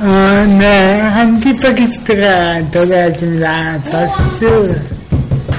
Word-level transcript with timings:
어, 0.00 0.04
네, 0.60 1.00
한 1.00 1.40
팟캐스트가 1.40 2.70
돌아왔습니다. 2.70 3.82
박수, 3.82 4.76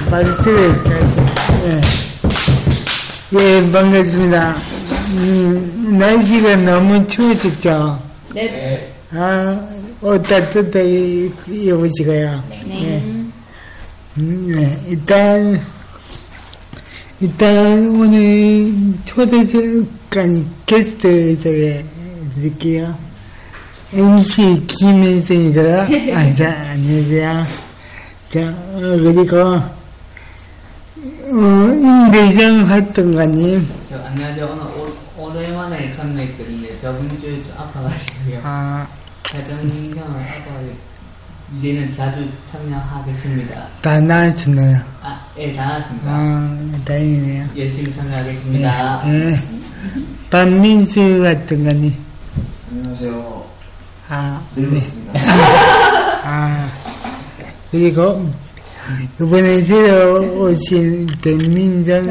박수, 0.08 0.44
쳐주 0.82 1.20
예. 1.66 1.80
예, 3.38 3.70
반갑습니다. 3.70 4.56
음, 5.12 5.98
날씨가 5.98 6.56
너무 6.56 7.06
추워졌죠? 7.06 8.02
네. 8.34 8.90
아, 9.12 9.68
옷 10.00 10.22
따뜻하게 10.22 11.30
입으시고요. 11.46 12.42
예. 12.70 13.02
음, 14.20 14.52
네, 14.56 14.80
일단, 14.88 15.60
일단 17.20 17.88
오늘 17.88 18.72
초대석까지 19.04 20.46
게스트 20.64 21.38
저기 21.42 21.84
드릴게요. 22.34 23.09
MC 23.92 24.66
김혜성이고요. 24.68 25.80
아, 26.14 26.34
자, 26.34 26.50
안녕하세요. 26.70 27.44
자, 28.28 28.40
어, 28.40 28.80
그리고, 28.80 29.36
어, 29.42 29.66
임대정 31.32 32.68
활동가님. 32.68 33.68
저 33.88 33.96
안녕하세요. 34.04 34.46
오늘 34.46 34.62
오, 34.64 35.24
오랜만에 35.24 35.92
참여했거든요. 35.94 36.68
저번 36.80 37.08
주에 37.20 37.42
좀 37.42 37.52
아파가지고요. 37.56 38.40
아, 38.44 38.86
형은 39.32 39.98
아파가지고 39.98 40.90
이제는 41.58 41.92
자주 41.96 42.28
참여하겠습니다. 42.52 43.66
다 43.82 43.98
나왔잖아요. 43.98 44.80
아, 45.02 45.26
예, 45.36 45.52
다 45.56 45.74
하십니다. 45.80 46.10
아, 46.12 46.58
다행이네요. 46.84 47.46
열심히 47.56 47.92
참여하겠습니다. 47.92 49.02
예. 49.08 49.42
반민수 50.30 51.24
활동가님. 51.24 51.92
안녕하세요. 52.70 53.50
아, 54.12 54.40
네. 54.56 54.62
늙었습니다. 54.62 55.20
아, 56.26 56.68
그리고, 57.70 58.28
이번에 59.20 59.60
새로 59.60 60.20
오신 60.42 61.06
백민정 61.22 62.02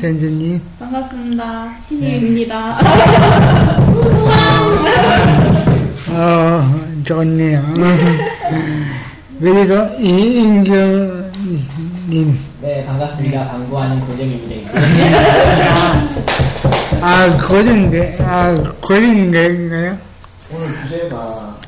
선생님. 0.00 0.60
반갑습니다. 0.78 1.72
신이입니다. 1.80 2.78
어, 6.10 6.62
좋네요. 7.04 7.60
그리고 9.40 9.74
이인경님. 9.98 11.28
네, 12.62 12.84
반갑습니다. 12.86 13.48
방구 13.48 13.78
아닌 13.80 14.00
고정입니다. 14.06 14.70
아, 17.00 17.36
고정인데, 17.36 18.18
아, 18.20 18.54
고정인가요? 18.80 20.07
오늘 20.50 20.68
주제가 20.82 21.58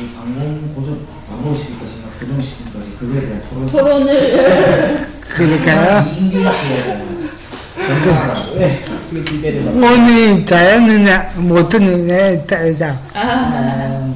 이 0.00 0.14
방문 0.16 0.74
고정 0.74 0.98
방문시킬 1.28 1.78
것이나 1.78 2.08
고정 2.18 2.42
시킬 2.42 2.72
것이 2.72 2.96
그거에 2.98 3.20
대한 3.20 3.42
토론. 3.48 3.66
토론을 3.68 5.08
그러니까요. 5.28 6.04
이인경 6.18 6.52
씨의 6.52 6.82
전문가라. 7.86 8.46
네, 8.58 8.84
그 9.10 9.24
기대를 9.24 9.64
받 9.64 9.74
오늘 9.74 10.44
잘하느냐, 10.46 11.30
못하느냐에 11.36 12.44
따라서, 12.46 12.98
아, 13.14 14.14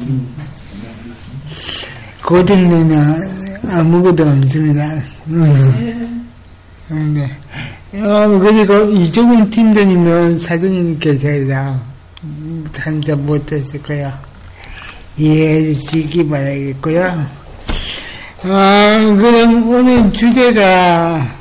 고정되면 2.25 3.59
아무것도 3.69 4.23
없습니다. 4.29 4.85
음. 5.29 6.29
네. 7.15 7.31
어, 8.03 8.39
그리고 8.39 8.75
이종훈 8.91 9.49
팀장님은 9.51 10.39
사장님께서 10.39 11.29
음, 12.87 13.01
참석 13.01 13.21
못했을 13.21 13.83
거예요. 13.83 14.13
이해해 15.17 15.67
주시기 15.67 16.29
바라겠고요. 16.29 17.27
아, 18.45 19.17
그럼 19.19 19.69
오늘 19.69 20.13
주제가 20.13 21.37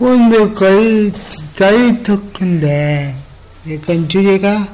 오늘 0.00 0.54
거의 0.54 1.12
저희 1.54 2.02
토크인데, 2.02 3.14
약간 3.70 4.08
주제가 4.08 4.68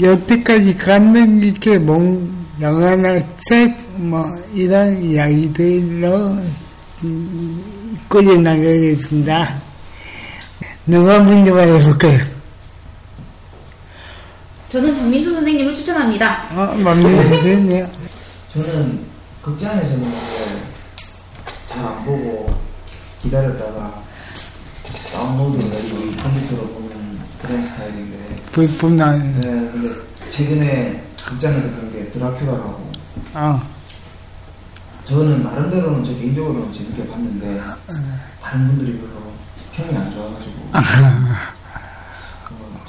여태까지 0.00 0.76
감명 0.76 1.40
깊게 1.40 1.78
몽, 1.78 2.30
영화나 2.60 3.18
책, 3.48 3.76
뭐, 3.96 4.24
이런 4.54 5.02
이야기들로 5.02 6.38
음, 7.02 7.98
꾸려나가겠습니다. 8.08 9.62
누가 10.86 11.20
먼저 11.20 11.54
말해볼까요? 11.54 12.39
저는 14.70 14.96
박민수 14.96 15.32
선생님을 15.32 15.74
추천합니다. 15.74 16.44
어, 16.54 16.74
맘대로네요. 16.76 17.90
저는 18.54 19.04
극장에서는 19.42 20.12
잘 21.68 21.84
안 21.84 22.04
보고 22.04 22.50
기다렸다가 23.22 24.02
다운로드 25.12 25.64
내리고 25.66 25.98
이 26.04 26.16
컴퓨터로 26.16 26.62
보는 26.68 27.18
그런 27.40 27.64
스타일인데. 27.66 28.36
불뿐한, 28.52 29.18
네, 29.40 29.40
근데 29.72 29.88
최근에 30.30 31.04
극장에서 31.24 31.68
본 31.76 31.92
게 31.92 32.10
드라큘라라고. 32.12 32.90
어, 33.34 33.62
저는 35.04 35.42
나름대로는 35.42 36.04
저 36.04 36.12
개인적으로는 36.14 36.72
재밌게 36.72 37.08
봤는데 37.08 37.60
다른 38.42 38.66
분들이 38.68 38.98
별로 38.98 39.32
평이 39.74 39.96
안 39.96 40.10
좋아가지고. 40.12 40.70
어, 40.72 40.78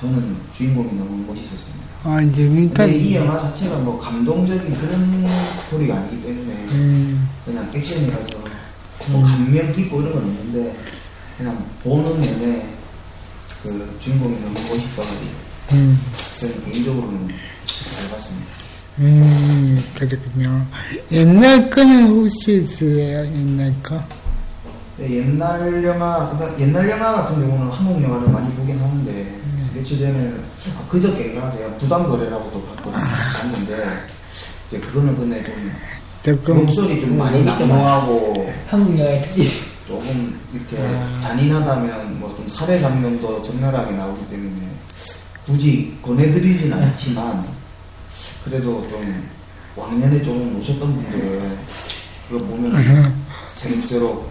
저는 0.02 0.36
주인공이 0.56 0.94
너무 0.98 1.24
멋있었습니다. 1.28 1.86
어, 2.06 2.20
재밌다. 2.32 2.86
근데 2.88 2.98
이 2.98 3.16
영화 3.16 3.40
자체가 3.40 3.78
뭐 3.78 4.00
감동적인 4.00 4.74
그런 4.74 5.28
스토리가 5.62 5.96
아니기 5.96 6.24
때문에 6.24 6.54
음, 6.72 7.30
그냥 7.46 7.70
액션이라서 7.74 8.40
뭐 9.10 9.22
감명 9.24 9.72
깊고 9.72 10.02
이런 10.02 10.14
건 10.14 10.24
없는데 10.24 10.76
그냥 11.38 11.66
보는 11.84 12.20
내내 12.20 12.66
그 13.62 13.98
주인공이 14.00 14.40
너무 14.42 14.56
멋있어가지고 14.70 15.32
음, 15.74 16.00
저는 16.40 16.66
개인적으로는 16.66 17.28
잘 17.68 18.10
봤습니다. 18.10 18.48
음, 18.98 19.84
그렇군요. 19.94 20.66
옛날 21.12 21.70
거는 21.70 22.08
혹시 22.08 22.64
있어요? 22.64 23.24
옛날 23.24 23.72
거? 23.84 24.04
네, 24.98 25.18
옛날 25.20 25.84
영화, 25.84 26.30
그러니까 26.32 26.60
옛날 26.60 26.90
영화 26.90 27.12
같은 27.14 27.36
경우는 27.40 27.72
한국 27.72 28.02
영화를 28.04 28.30
많이 28.30 28.52
보긴 28.56 28.80
하는데 28.80 29.41
며칠 29.82 29.98
전에 29.98 30.34
아, 30.78 30.88
그저께가 30.90 31.52
제가 31.54 31.76
부담거래라고 31.78 32.52
또 32.52 32.64
봤거든요. 32.68 33.76
이제 34.70 34.80
그거는 34.80 35.18
근데 35.18 35.44
좀 35.44 35.72
조금, 36.22 36.66
목소리 36.66 37.02
좀 37.02 37.18
많이 37.18 37.44
난무하고 37.44 38.54
한국 38.68 39.00
영화의 39.00 39.22
특기. 39.24 39.50
조금 39.88 40.40
이렇게 40.54 40.78
아. 40.80 41.20
잔인하다면 41.20 42.20
뭐 42.20 42.32
좀 42.36 42.48
살해 42.48 42.80
장면도 42.80 43.42
적나라하게 43.44 43.92
나오기 43.98 44.30
때문에 44.30 44.68
굳이 45.46 45.98
권해드리진 46.02 46.72
않지만 46.72 47.46
그래도 48.46 48.88
좀 48.88 49.28
왕년에 49.76 50.22
좀 50.24 50.58
오셨던 50.60 50.96
분들은 50.96 51.58
그거 52.30 52.46
보면 52.46 53.16
새록새록 53.54 54.31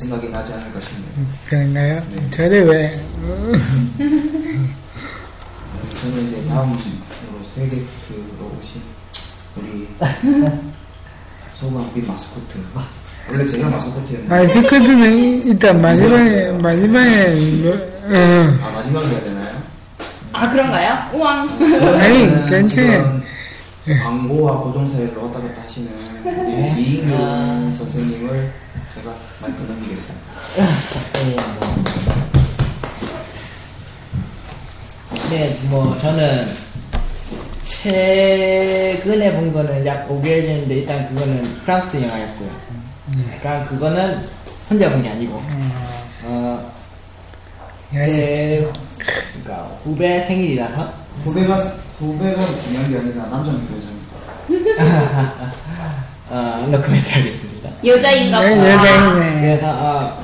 생각이 0.00 0.30
나지 0.30 0.52
않을까 0.54 0.80
싶네요. 0.80 1.26
그런가요? 1.46 2.02
네. 2.10 2.30
저를 2.30 2.66
왜, 2.66 3.00
저는 6.00 6.28
이제 6.28 6.48
다음으로 6.48 6.78
세계크로 7.54 8.58
오신 8.60 8.80
우리 9.56 9.88
소방비 11.56 12.00
마스코트 12.02 12.58
원래 13.30 13.50
제가 13.50 13.68
마스코트였는데 13.68 14.34
아, 14.34 14.48
스쿼드는 14.52 15.46
일단 15.46 15.82
마지막에, 15.82 16.52
마지막에, 16.52 17.26
뭐, 17.62 17.72
어, 17.72 18.58
아 18.62 18.70
마지막에 18.70 19.06
해야 19.08 19.20
되나요? 19.22 19.62
아 20.32 20.50
그런가요? 20.50 21.10
우왕. 21.18 21.48
아니, 22.00 22.48
괜찮아요. 22.48 23.20
광고와 24.02 24.60
고정사회를 24.60 25.16
왔다 25.16 25.40
갔다 25.40 25.62
하시는 25.62 25.88
우리 26.24 26.82
이인규 26.82 27.16
선생님을 27.76 28.52
제가 28.98 29.14
마이크 29.40 29.62
넘기겠습니다. 29.62 30.26
네, 31.14 31.36
뭐. 31.60 31.84
네, 35.30 35.58
뭐 35.68 35.96
저는 35.98 36.48
최근에 37.64 39.34
본 39.34 39.52
거는 39.52 39.86
약 39.86 40.08
5개월 40.08 40.42
전인데 40.46 40.74
일단 40.74 41.08
그거는 41.08 41.42
프랑스 41.64 41.96
영화였고요. 42.02 42.50
약간 43.34 43.66
그거는 43.66 44.20
혼자 44.68 44.90
본 44.90 45.02
게 45.02 45.08
아니고 45.10 45.40
어, 46.24 46.72
야, 47.94 48.00
야, 48.00 48.06
제 48.06 48.68
그러니까 49.32 49.64
후배 49.84 50.20
생일이라서 50.26 50.92
후배가 51.24 51.56
후배가 51.98 52.60
중요한 52.62 52.90
게 52.90 52.98
아니라 52.98 53.26
남자는 53.26 53.60
여자입니다. 54.48 54.88
어, 56.30 56.66
노코멘트 56.70 57.10
하겠습니다. 57.10 57.70
여자인가 57.84 58.44
야, 58.44 58.50
보다. 58.54 58.72
여자이네. 58.72 59.40
그래서 59.40 59.66
어, 59.70 60.22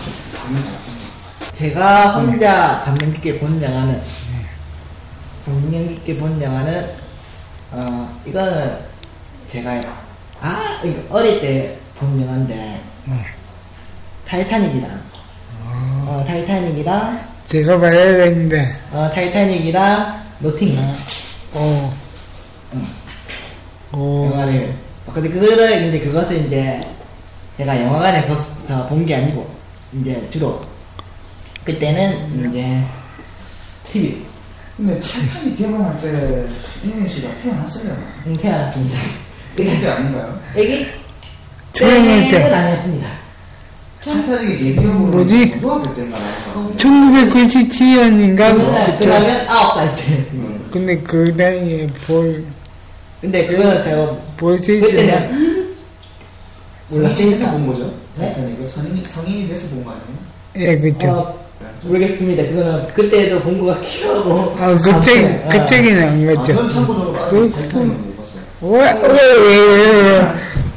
제가 1.57 2.13
혼자 2.19 2.83
감명 2.85 3.13
깊게 3.15 3.39
본 3.39 3.63
영화는 3.63 4.01
감명 5.47 5.95
깊게 5.95 6.17
본 6.19 6.41
영화는 6.41 6.91
어 7.73 8.21
이거는 8.27 8.79
제가 9.49 9.81
아 10.41 10.81
이거 10.85 11.01
어릴 11.17 11.41
때 11.41 11.79
본 11.99 12.21
영화인데 12.21 12.81
타이타닉이랑 14.27 15.01
어 16.07 16.25
타이타닉이랑 16.27 17.35
제가 17.47 17.79
말해야겠는데, 17.79 18.77
어 18.93 19.11
타이타닉이랑 19.15 20.23
노팅힐. 20.41 20.79
어, 21.53 21.95
오, 23.93 24.31
영화를 24.33 24.71
어, 24.71 24.84
근데 25.13 25.29
그거를 25.29 25.57
근데 25.81 26.01
그것을 26.01 26.47
이제 26.47 26.85
제가 27.57 27.81
영화관에서 27.81 28.87
본게 28.89 29.15
아니고 29.15 29.49
이제 30.01 30.29
주로 30.31 30.61
그때는 31.65 32.49
이제 32.51 32.83
TV 33.93 34.25
근데 34.77 34.99
타이탄이 34.99 35.57
개봉할 35.57 36.01
때 36.01 36.47
이민 36.83 37.07
씨가 37.07 37.29
태어났어요. 37.43 37.93
음, 38.27 38.37
태어났습니다. 38.37 38.99
그게 39.57 39.71
아닌가요? 39.89 40.41
애기 40.57 40.87
태어났어요. 41.73 42.31
때는 42.31 42.55
아니었습니다. 42.55 43.07
타이탄이 44.05 44.59
제 44.59 44.73
기억으로 44.73 45.07
뭐지? 45.13 45.51
고등학교 45.53 45.95
때인가 45.95 46.19
나서 46.19 46.77
1997년인가? 46.77 48.53
그러면 48.55 48.99
그러면 48.99 49.49
아홉 49.49 49.75
살 49.75 49.95
때. 49.95 50.25
근데 50.73 50.99
그 50.99 51.33
나이에 51.37 51.87
볼, 52.07 52.45
근데 53.25 53.43
그거는 53.47 53.83
제가 53.83 54.17
볼수 54.37 54.71
있어요. 54.73 54.91
그때는 54.91 55.75
성인이 56.91 57.31
돼서 57.31 57.51
본 57.53 57.67
거죠? 57.69 57.91
네? 58.19 58.27
타이탄이 58.35 58.53
이거 58.55 58.67
성인이, 58.67 59.03
성인이 59.07 59.49
돼서 59.49 59.67
본 59.69 59.83
거 59.85 59.93
아니에요? 59.93 60.15
예, 60.57 60.79
그쵸. 60.79 61.09
어, 61.11 61.39
모르겠습니다. 61.85 62.43
그거는 62.45 62.87
그때도 62.93 63.41
본것 63.41 63.77
같기도 63.81 64.15
하고. 64.15 64.55
아, 64.59 64.79
그 64.79 65.01
책, 65.01 65.49
그 65.49 65.65
책에는 65.67 66.03
안 66.03 66.29
아, 66.29 66.35
갔죠. 66.35 66.55
저는 66.55 66.71
참고적으로 66.71 67.19
아직 67.19 67.31
그- 67.73 67.77
못 67.79 68.17
봤어요. 68.19 68.43
왜, 68.61 68.93
왜, 68.93 69.37
왜, 69.41 69.67
왜, 69.73 70.13
왜. 70.19 70.23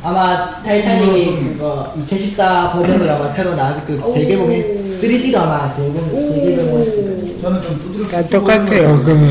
아마 0.01 0.49
타이타닉이 0.63 1.49
그거 1.57 1.93
2014 2.05 2.71
버전으로 2.71 3.11
아마 3.11 3.27
새로 3.27 3.55
나왔을 3.55 3.81
그 3.85 4.13
재개봉이 4.13 4.63
3D로 5.01 5.35
아마 5.35 5.75
재개봉 5.75 6.33
재개봉을 6.33 7.37
저는 7.41 7.61
좀 7.61 7.77
두드려 7.83 8.23
똑같아요, 8.29 9.03
그러면. 9.03 9.27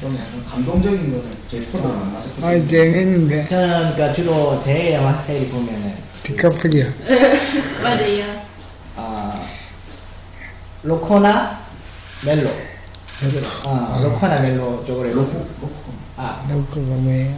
좀 0.00 0.16
약간 0.16 0.44
감동적인 0.50 0.98
거는 1.10 1.39
아, 2.42 2.66
재밌는데. 2.68 3.46
저는 3.48 3.94
그러니까 3.94 4.10
주로 4.10 4.60
제 4.64 4.94
영화 4.94 5.20
스타일이 5.20 5.48
보면은 5.48 5.94
디카프리오. 6.22 6.84
맞아요. 7.82 8.24
아 8.96 9.32
로코나 10.84 11.58
멜로 12.24 12.48
아 13.64 14.00
로코나 14.00 14.40
멜로 14.40 14.84
쪽으로 14.86 15.10
로코 15.12 15.44
아, 16.16 16.40
놓고 16.48 16.80
보면. 16.82 17.34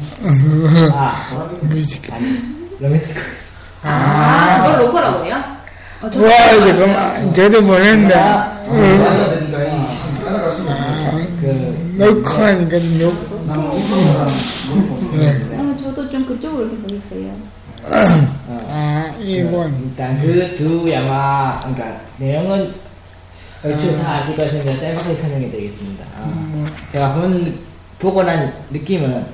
아 0.92 1.48
뮤지컬. 1.62 2.16
아니 2.16 2.38
로맨틱 2.80 3.16
아, 3.82 4.62
그걸 4.66 4.86
로커라고 4.86 5.24
해요? 5.24 5.42
어, 6.02 6.10
저 6.10 6.20
와, 6.20 6.28
잠깐만. 6.66 7.32
저도 7.32 7.62
모르는데. 7.62 8.14
지금. 8.14 9.06
그 11.40 11.94
놓고 11.96 12.28
하니까 12.28 12.78
놓 12.98 13.31
어, 15.58 15.76
저도 15.82 16.10
좀 16.10 16.26
그쪽으로 16.26 16.66
이렇게 16.68 16.82
보겠어요. 16.82 17.36
아, 18.48 19.14
일본. 19.18 19.76
일단 19.84 20.18
그 20.20 20.54
두 20.56 20.90
영화 20.92 21.58
그러니까 21.60 22.00
내용은 22.18 22.72
얼추 23.64 23.98
다 23.98 24.14
아실 24.16 24.36
것인데 24.36 24.78
짤막하게 24.78 25.14
설명해 25.16 25.50
드리겠습니다. 25.50 26.04
아, 26.16 26.66
제가 26.92 27.14
본 27.14 27.58
보고 27.98 28.22
난 28.22 28.52
느낌은 28.70 29.26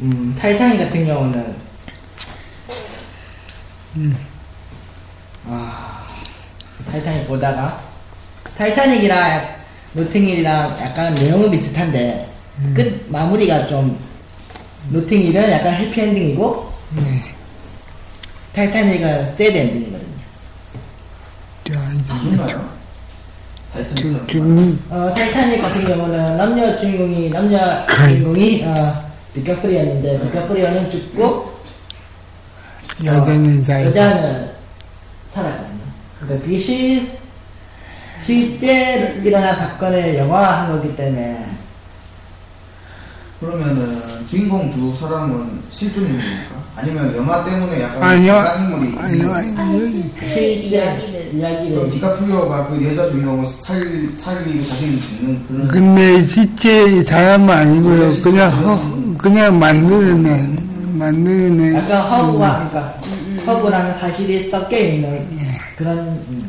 음, 0.00 0.34
타이타닉 0.38 0.78
같은 0.78 1.06
경우는 1.06 1.56
아, 5.48 6.04
타이타닉 6.90 7.26
보다가 7.28 7.80
타이타닉이랑 8.56 9.59
노팅힐이랑 9.92 10.76
약간 10.80 11.14
내용은 11.14 11.50
비슷한데 11.50 12.26
끝 12.74 13.06
마무리가 13.08 13.66
좀 13.66 13.98
노팅힐은 14.90 15.50
약간 15.50 15.74
해피엔딩이고 15.74 16.70
타이타닉은 18.52 19.36
sad 19.36 19.56
ending이거든요. 19.56 20.10
저, 21.64 21.72
죽나요? 22.20 22.70
타이탄 23.72 23.94
주, 23.96 24.26
주, 24.26 24.78
어, 24.90 25.12
타이타닉 25.14 25.62
같은 25.62 25.86
경우는 25.86 26.36
남녀 26.36 26.76
주인공이 26.80 27.30
그- 27.86 28.04
주인공이 28.08 28.64
어, 28.64 28.74
디카프리오였는데 29.34 30.20
디카프리오는 30.26 30.90
죽고 30.90 31.50
여자는 33.04 33.62
다 33.64 33.84
여자는 33.84 34.50
살았거든요. 35.32 35.78
그러니까 36.20 36.44
그게 36.44 36.58
실 38.24 38.50
실제 38.60 39.20
일어난 39.24 39.56
사건을 39.56 40.16
영화한 40.16 40.72
거기 40.72 40.94
때문에 40.96 41.46
그러면은 43.40 43.98
주인공 44.28 44.70
두 44.74 44.94
사람은 44.94 45.60
실존 45.70 46.04
인물입니까? 46.04 46.60
아니면 46.76 47.16
영화 47.16 47.42
때문에 47.44 47.82
약간 47.82 48.02
아니요. 48.02 48.36
쌍인물이 48.38 48.98
아니요, 48.98 49.32
아니요. 49.32 49.80
실제 49.88 50.52
이야기를. 50.52 51.30
그럼 51.30 51.40
이야기를 51.40 51.90
디카프리오가 51.90 52.66
그 52.68 52.86
여자 52.86 53.08
주인공을 53.10 53.46
살, 53.46 53.80
살리고 54.16 54.66
자기를 54.66 55.00
죽는 55.00 55.46
그런 55.48 55.68
근데 55.68 56.22
실제 56.22 57.02
사람은 57.04 57.48
아니고요. 57.50 58.22
그냥, 58.22 58.50
허, 58.50 59.16
그냥 59.16 59.58
만들어낸, 59.58 60.58
만들어낸. 60.98 61.74
약간 61.76 62.02
허브와 62.02 62.68
그러니까 62.68 63.00
허브라는 63.46 63.98
사실이 63.98 64.50
섞여 64.50 64.76
있는 64.78 65.26
그런 65.76 65.98
음. 65.98 66.42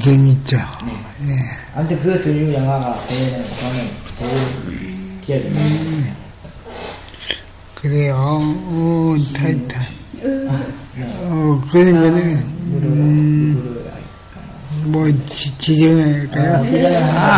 재밌죠. 0.00 0.58
아무튼 1.74 2.00
그두 2.02 2.52
영화가 2.52 2.98
저는 3.08 3.90
제일 4.18 5.20
기억이 5.24 5.50
나요. 5.50 6.12
그래요. 7.74 8.14
어, 8.16 9.16
타이탄. 9.36 9.82
어, 11.24 11.60
그런 11.70 11.92
거는, 11.94 12.36
음, 12.36 13.84
뭐, 14.84 15.08
지, 15.30 15.56
지정할까요? 15.58 16.54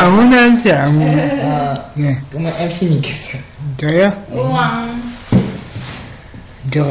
아무나 0.05 0.43
하지, 0.53 0.71
아무. 0.73 1.03
아, 1.03 1.75
예. 1.99 2.21
그러면 2.31 2.53
MC님께서 2.59 3.39
저요? 3.79 4.25
우왕. 4.33 5.03
저, 6.71 6.85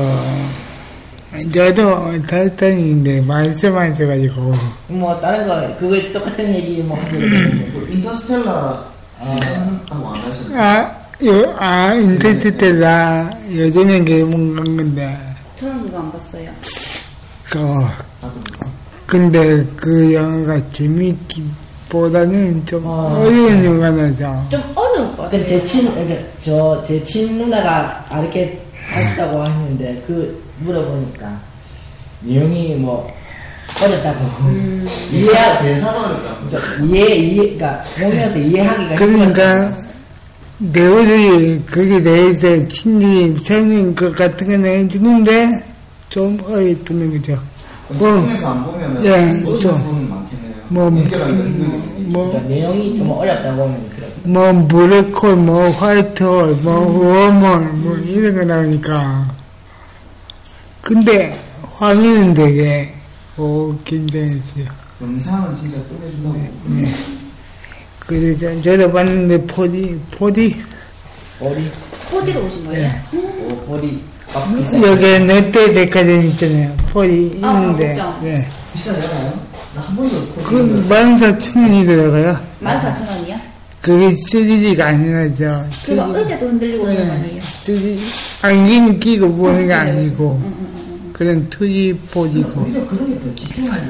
저도 1.51 2.21
타이탄인데 2.27 3.21
말씀하셔가지고. 3.21 4.53
뭐 4.87 5.19
다른 5.19 5.47
거 5.47 5.77
그거 5.79 5.95
똑같은 6.13 6.53
얘기 6.53 6.81
뭐그 6.83 7.87
인터스텔라 7.91 8.85
하고 9.89 10.09
안 10.09 10.15
하셨나요? 10.21 10.61
아, 10.61 10.95
요, 11.25 11.55
아, 11.57 11.93
인터스텔라 11.95 13.31
예전에 13.51 14.03
개봉한 14.03 14.77
건데, 14.77 15.17
저는 15.59 15.81
그거 15.83 15.99
안 15.99 16.11
봤어요. 16.11 16.49
그, 17.45 17.59
근데 19.07 19.65
그 19.75 20.13
영화가 20.13 20.71
재밌기보다는 20.71 22.65
좀 22.65 22.85
어. 22.85 23.21
어려운 23.21 23.63
영화라서. 23.65 24.49
좀 24.49 24.61
어려울 24.75 25.15
것 25.15 25.29
그러니까 25.29 25.31
같아요. 25.31 25.47
제 25.47 25.65
친, 25.65 25.89
그러니까 25.91 26.15
저제 26.41 27.03
친누나가 27.03 28.05
이렇게 28.21 28.61
하셨다고 28.91 29.41
하시는데 29.41 30.03
그 30.07 30.42
물어보니까 30.60 31.39
내용이 32.22 32.75
뭐 32.75 33.07
어렵다고 33.81 34.19
이해 35.12 35.24
대사, 35.25 35.60
대사가 35.60 36.05
어렵다. 36.05 36.38
그러니까 36.50 36.83
이해 36.86 37.15
이해 37.15 37.55
그러니까 37.57 37.81
보면서 37.95 38.38
이해하기가 38.38 38.95
그러니까 38.95 39.74
배우들이 40.72 41.63
거기에 41.65 42.01
대해서 42.03 42.67
친히 42.67 43.38
설명 43.38 43.95
것 43.95 44.15
같은 44.15 44.48
건 44.48 44.65
해주는데 44.65 45.65
좀 46.10 46.39
어렵다는 46.45 47.12
거죠. 47.12 47.41
뭐, 47.89 48.10
통해서 48.22 48.51
안 48.51 48.65
보면은 48.65 49.05
예, 49.05 49.41
좀. 49.43 49.77
부분은 49.83 50.10
많겠네요. 50.10 50.53
뭐. 50.69 50.89
뭐, 52.05 52.27
그러니까 52.29 52.50
내용이 52.50 52.98
좀 52.98 53.12
어렵다고 53.12 53.63
하면 53.63 53.89
그렇고 53.89 54.13
뭐 54.24 54.67
블랙홀, 54.67 55.36
뭐 55.36 55.69
화이트홀, 55.72 56.55
뭐 56.62 56.75
웜홀, 56.79 57.74
뭐 57.74 57.98
이런 57.98 58.36
거 58.36 58.43
나오니까. 58.45 59.42
근데 60.93 61.33
화면은 61.75 62.33
되게 62.33 62.93
오 63.37 63.73
긴장했어요. 63.85 64.65
영상은 65.01 65.55
진짜 65.55 65.77
끝내준다고. 65.87 66.35
네. 66.67 66.93
그래서 67.99 68.61
저도 68.61 68.91
봤는데 68.91 69.45
4D, 69.47 69.97
4D 70.11 70.55
머리, 71.39 71.71
어디로 72.13 72.45
오신 72.45 72.65
거예요? 72.65 72.89
어, 73.13 73.65
머리, 73.69 74.03
아, 74.33 74.53
여기 74.85 75.25
롯데 75.25 75.73
백화점 75.73 76.21
있잖아요. 76.25 76.75
4D 76.93 77.43
아, 77.43 77.61
있는데 77.61 77.93
그죠. 77.93 78.19
예. 78.25 78.47
비싸잖아요. 78.73 79.39
나한 79.75 79.95
번도 79.95 80.43
그 80.43 80.85
14,000원이더라고요. 80.89 82.39
14,000원이요? 82.61 83.39
그게 83.81 84.09
3D가 84.09 84.81
아니라 84.81 85.33
저 85.33 85.65
그거 85.85 86.17
의자도 86.19 86.45
흔들리고 86.49 86.83
오는 86.83 86.95
거 86.97 87.03
네. 87.05 87.09
아니에요? 87.09 87.41
3D 87.41 88.32
안경 88.43 89.00
끼고 89.00 89.33
보는 89.35 89.67
게 89.67 89.73
아? 89.73 89.81
아니고 89.81 90.41
그런 91.13 91.50
2D, 91.50 91.97
4D고 92.12 92.57
오히려 92.65 92.85
그런 92.88 93.07
게 93.13 93.19
더 93.19 93.33
집중하기 93.35 93.88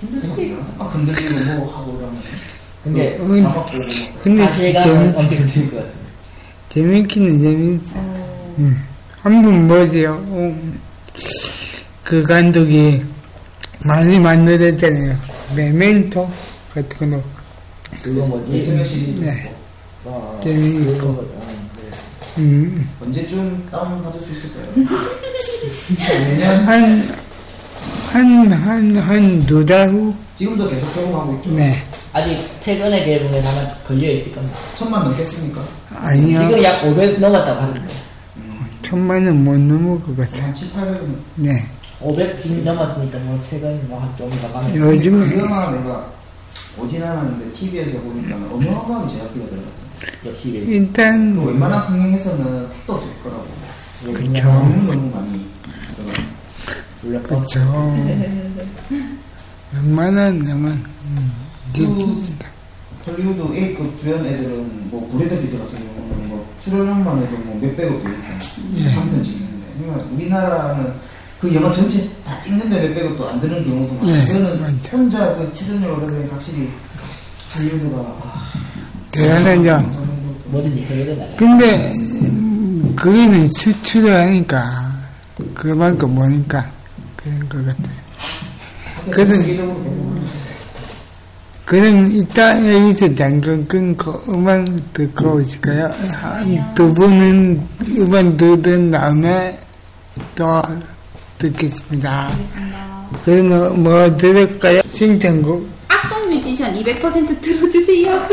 힘들잖아요. 0.00 0.74
막 0.78 0.92
건드리고 0.92 1.44
뭐 1.56 1.74
하고 1.74 1.96
그러면. 1.96 2.20
근데, 2.82 3.16
음, 3.18 3.26
보고 3.26 3.40
막. 3.40 3.66
근데 4.22 4.42
자세감은 4.44 5.12
재밌, 5.14 5.16
엄청 5.16 5.46
들것 5.46 5.72
같아요. 5.72 5.92
재밌기는 6.68 7.40
재밌어. 7.40 7.92
음. 8.58 8.76
한번 9.22 9.68
보세요. 9.68 10.22
어, 10.28 10.54
그 12.02 12.22
감독이 12.24 13.02
많이 13.80 14.18
만들었잖아요. 14.18 15.16
메멘토 15.56 16.30
같은 16.74 17.10
거도 17.10 17.22
그거 18.02 18.26
뭐지? 18.26 18.84
시리즈 18.86 19.20
네. 19.22 19.50
어, 20.04 20.38
재미있고. 20.44 20.98
그거, 20.98 21.08
어, 21.08 21.42
네. 21.48 21.53
음, 22.38 22.88
언제쯤 23.02 23.68
다운받을 23.70 24.20
수 24.20 24.32
있을까요? 24.32 24.66
내년 26.08 26.64
한, 26.66 27.02
한, 28.12 28.52
한, 28.52 28.96
한 28.96 29.46
두 29.46 29.64
달 29.64 29.88
후? 29.90 30.14
지금도 30.36 30.68
계속 30.68 30.94
개봉하고 30.94 31.34
있죠. 31.36 31.50
네. 31.52 31.76
아직 32.12 32.38
최근에 32.60 33.04
개봉에 33.04 33.40
하나 33.40 33.74
걸려있을 33.86 34.32
겁니다. 34.34 34.56
천만 34.76 35.04
넘겠습니까? 35.04 35.62
아니요. 35.94 36.48
지금 36.48 36.62
약 36.62 36.84
500 36.84 37.20
넘었다고 37.20 37.60
하던데. 37.60 37.94
천만은 38.82 39.44
못 39.44 39.58
넘을 39.58 40.00
것 40.00 40.16
같아요. 40.16 40.42
한 40.44 40.54
7, 40.54 40.68
800은. 40.72 41.16
네. 41.36 41.66
500 42.00 42.40
지금 42.42 42.64
넘었으니까 42.64 43.18
뭐 43.20 43.40
최근 43.48 43.80
뭐한좀더 43.88 44.52
가면. 44.52 44.72
그 44.72 44.78
요즘에, 44.80 45.38
영화 45.38 45.70
내가 45.70 46.12
오진 46.78 47.02
않았는데 47.02 47.52
TV에서 47.52 47.98
보니까 48.00 48.34
어마어마하게 48.36 49.12
제작비가 49.12 49.46
들어갔어요. 49.46 49.83
역시 50.26 50.48
일단, 50.66 51.36
그 51.36 51.46
웬만한 51.46 51.80
흥행에서는 51.80 52.68
택도 52.70 52.92
없을 52.94 53.10
거라고. 53.22 53.46
그쵸. 54.12 54.44
너무 54.44 55.10
많이 55.10 55.46
그쵸. 57.22 57.94
웬만한 59.74 60.48
영화, 60.48 60.68
음, 60.70 61.32
이제, 61.74 61.86
그 61.86 63.10
헐리우드 63.10 63.54
A급 63.54 64.00
주연 64.00 64.24
애들은 64.24 64.90
뭐 64.90 65.08
브래드 65.12 65.40
피트 65.42 65.58
같은 65.58 65.78
경우는 65.78 66.28
뭐 66.28 66.54
출연료만 66.62 67.22
해도 67.22 67.36
뭐 67.38 67.58
몇백억 67.60 68.02
들니까 68.02 69.00
한편 69.00 69.22
찍는데 69.22 69.66
그러니까 69.78 70.04
우리나라는 70.14 70.94
그 71.40 71.54
영화 71.54 71.70
전체 71.72 72.08
다 72.24 72.40
찍는데 72.40 72.88
몇백억도 72.88 73.28
안 73.28 73.40
드는 73.40 73.64
경우도 73.64 73.94
많아요. 73.96 74.22
예, 74.22 74.26
그거는. 74.26 74.80
혼자 74.90 75.34
그 75.36 75.52
출연료가 75.52 76.06
확실히 76.32 76.70
할리우드가 77.52 77.98
아, 77.98 78.52
대단하죠. 79.14 80.04
근데, 81.36 81.92
음, 82.22 82.92
그게는 82.96 83.48
수출을 83.48 84.14
하니까, 84.14 84.92
그만큼 85.54 86.14
보니까, 86.14 86.70
그런 87.16 87.48
것 87.48 87.58
같아요. 87.66 88.04
개봉하는 89.14 90.24
그럼 91.64 92.06
이따 92.12 92.50
여기서 92.56 93.14
잠깐 93.14 93.66
끊고 93.66 94.12
음악 94.28 94.64
듣고 94.92 95.36
오실까요? 95.36 95.90
한 96.12 96.74
두 96.74 96.92
분은 96.92 97.60
음악 97.98 98.36
들은 98.36 98.90
다음에 98.90 99.58
또 100.34 100.60
듣겠습니다. 101.38 102.30
그러면 103.24 103.82
뭐 103.82 104.14
들을까요? 104.16 104.82
신청곡. 104.86 105.66
뮤지션 106.54 106.72
200% 106.76 107.40
들어주세요. 107.40 108.28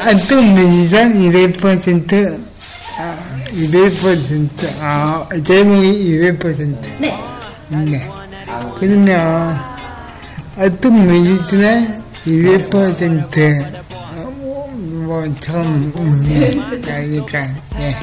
안동 0.00 0.54
뮤지션 0.56 1.14
200%, 1.14 2.40
아, 2.98 3.16
200%, 3.52 4.48
아, 4.80 5.24
제목이 5.44 6.10
200%. 6.10 6.76
네. 6.98 7.16
네. 7.68 8.08
그러면 8.80 9.56
어떤 10.56 11.06
뮤지션의 11.06 11.86
200%뭐 12.26 15.24
처음 15.38 15.92
음, 15.96 16.82
아니까 16.88 17.46
예. 17.78 17.94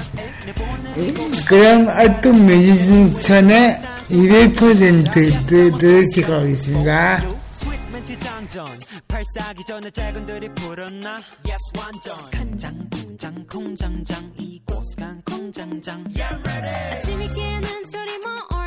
이- 0.97 1.13
그럼 1.47 1.89
어떤 1.99 2.45
뮤지션의 2.45 3.77
200% 4.09 5.11
들- 5.47 5.77
들으시고 5.77 6.31
오겠습니다. 6.33 7.38
장전. 8.49 8.79
발사기 9.07 9.63
전에 9.63 9.89
작은들이 9.91 10.49
불었나. 10.55 11.17
Yes 11.45 11.71
완전. 11.77 12.15
간장 12.31 12.89
공장 12.89 13.45
콩장장 13.47 14.33
이곳 14.37 14.95
간 14.97 15.21
콩장장. 15.23 16.03
Yeah 16.15 16.35
ready. 16.43 16.97
아침이 16.97 17.27
깨는 17.27 17.85
소리 17.85 18.15
morning 18.15 18.58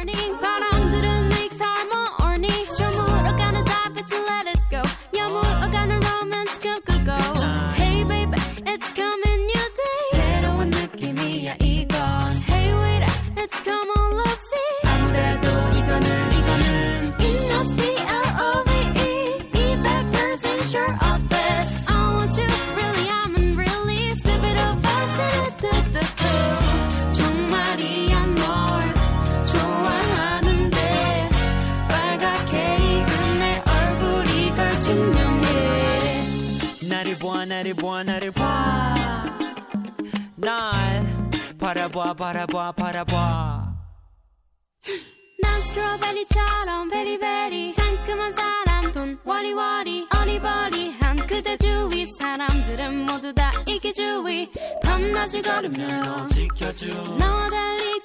나를 37.63 37.75
봐 37.75 38.03
나를 38.03 38.33
봐날 40.37 41.07
바라봐 41.57 42.15
바라봐 42.15 42.73
바라봐 42.73 43.73
난 45.43 45.61
스트로베리처럼 45.61 46.91
베리베리. 46.91 47.75
상큼한 47.75 48.33
사람 48.35 48.93
돈 48.93 49.17
워리워리 49.25 50.09
어리버리한 50.13 51.17
그대 51.29 51.57
주위. 51.57 52.07
사람들은 52.07 53.07
모두 53.07 53.33
다 53.33 53.53
이기주의. 53.69 54.51
밤낮을 54.83 55.43
걸으며 55.43 56.01
너 56.01 56.27
지켜줘 56.27 56.87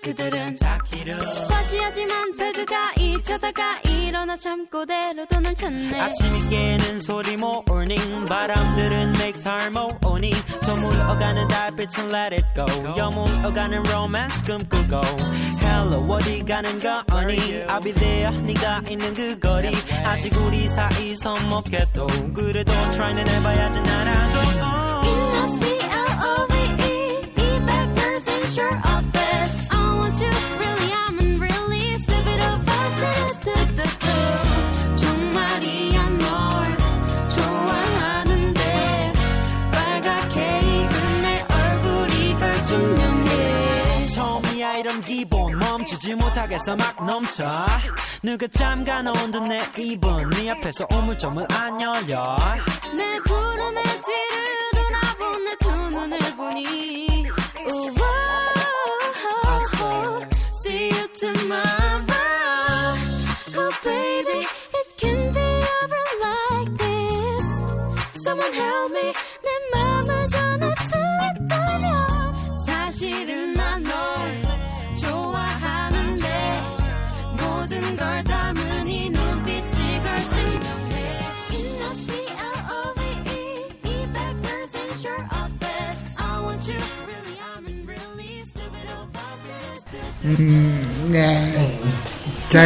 그들은 0.07 0.55
자기를 0.55 1.19
과시하지만 1.49 2.37
배드가 2.37 2.93
잊혀다가 2.93 3.79
일어나 3.81 4.37
잠꼬대로 4.37 5.25
돈을 5.25 5.53
찾네. 5.53 5.99
아침이 5.99 6.49
깨는 6.49 7.01
소리 7.01 7.33
morning 7.33 8.25
바람들은 8.25 9.09
make 9.17 9.43
harmony 9.45 10.31
저물어가는 10.63 11.47
달빛은 11.49 12.05
let 12.05 12.35
it 12.35 12.45
go. 12.55 12.65
여물어가는 12.97 13.83
romance 13.87 14.43
꿈꾸고. 14.43 15.01
Hello 15.61 16.09
어디 16.09 16.41
가는 16.45 16.77
거니? 16.77 17.65
I'll 17.67 17.83
be 17.83 17.93
there 17.93 18.31
네가 18.43 18.83
있는 18.89 19.13
그 19.13 19.37
거리. 19.39 19.67
아직 20.05 20.33
우리 20.37 20.69
사이 20.69 21.17
서먹해도. 21.17 22.07
그래도 22.33 22.71
try는 22.93 23.27
해봐야지 23.27 23.81
나라도 23.81 24.39
It 25.03 25.09
must 25.35 25.59
be 25.59 25.79
L-O-V-E 25.81 27.21
200% 27.35 28.47
sure 28.55 28.71
of 28.71 28.81
this 28.85 28.96
멈추지 45.97 46.15
못하겠어 46.15 46.75
막 46.75 47.05
넘쳐. 47.05 47.43
누가 48.21 48.47
잠가 48.47 49.01
놓은 49.01 49.31
듯 49.31 49.37
내 49.47 49.61
입은 49.77 50.29
네 50.31 50.51
앞에서 50.51 50.85
우물점을 50.91 51.45
안 51.51 51.81
열려. 51.81 52.35
내 52.95 53.19
부름에 53.25 53.83
뒤를 53.83 54.71
돌아본 54.73 55.43
내 55.45 55.55
두눈 55.57 55.91
보내보니 56.09 57.16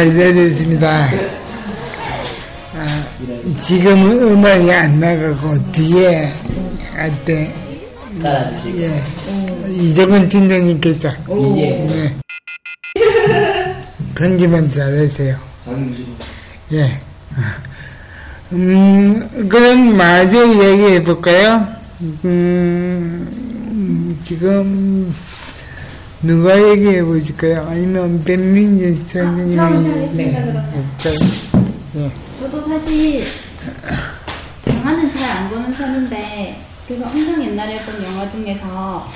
잘 0.02 0.12
들었습니다. 0.34 1.08
아, 2.74 3.04
지금은 3.60 4.32
음악이 4.32 4.72
안 4.72 4.98
나가고 4.98 5.70
뒤에 5.70 6.32
할때. 6.92 7.54
예. 8.78 9.00
이정은 9.70 10.28
팀장님께서 10.28 11.08
예. 11.56 11.70
네. 11.86 12.16
편집만 14.16 14.68
잘하세요. 14.68 15.36
예. 16.72 17.00
음, 18.52 19.48
그럼 19.48 19.96
마저 19.96 20.44
얘기해 20.48 21.02
볼까요? 21.04 21.64
음, 22.24 23.30
지금 24.24 25.14
누가 26.22 26.56
얘기해 26.70 27.04
보실까요? 27.04 27.66
아니면 27.68 28.22
백민지 28.24 28.94
선생님이 29.06 29.56
하겠습니다, 29.58 30.40
그러면. 30.42 30.70
볼까요? 30.72 31.18
예. 31.96 32.10
저도 32.40 32.68
사실 32.68 33.24
영화는 34.68 35.10
잘 35.12 35.32
안 35.32 35.50
보는 35.50 35.72
편인데 35.72 36.60
그래서 36.86 37.06
엄청 37.06 37.42
옛날에 37.44 37.78
본 37.78 38.04
영화 38.04 38.30
중에서 38.30 39.08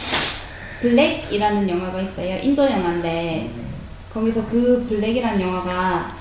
블랙이라는 0.80 1.68
영화가 1.68 2.00
있어요. 2.02 2.38
인도 2.42 2.64
영화인데 2.64 3.50
거기서 4.12 4.44
그 4.46 4.84
블랙이라는 4.88 5.40
영화가 5.40 6.16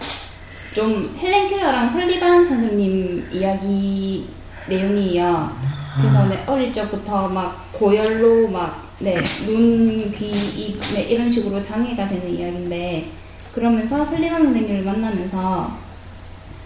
좀 0.75 1.15
헬렌 1.19 1.47
켈러랑 1.49 1.91
설리반 1.91 2.45
선생님 2.45 3.29
이야기 3.31 4.27
내용이에요. 4.67 5.51
그래서 5.97 6.25
네, 6.27 6.43
어릴 6.45 6.73
적부터 6.73 7.29
막 7.29 7.71
고열로 7.71 8.47
막 8.49 8.84
네, 8.99 9.17
눈, 9.45 10.11
귀, 10.11 10.29
입 10.29 10.79
네, 10.93 11.03
이런 11.03 11.29
식으로 11.29 11.61
장애가 11.61 12.07
되는 12.07 12.29
이야기인데 12.29 13.09
그러면서 13.53 14.05
설리반 14.05 14.43
선생님을 14.43 14.83
만나면서 14.83 15.71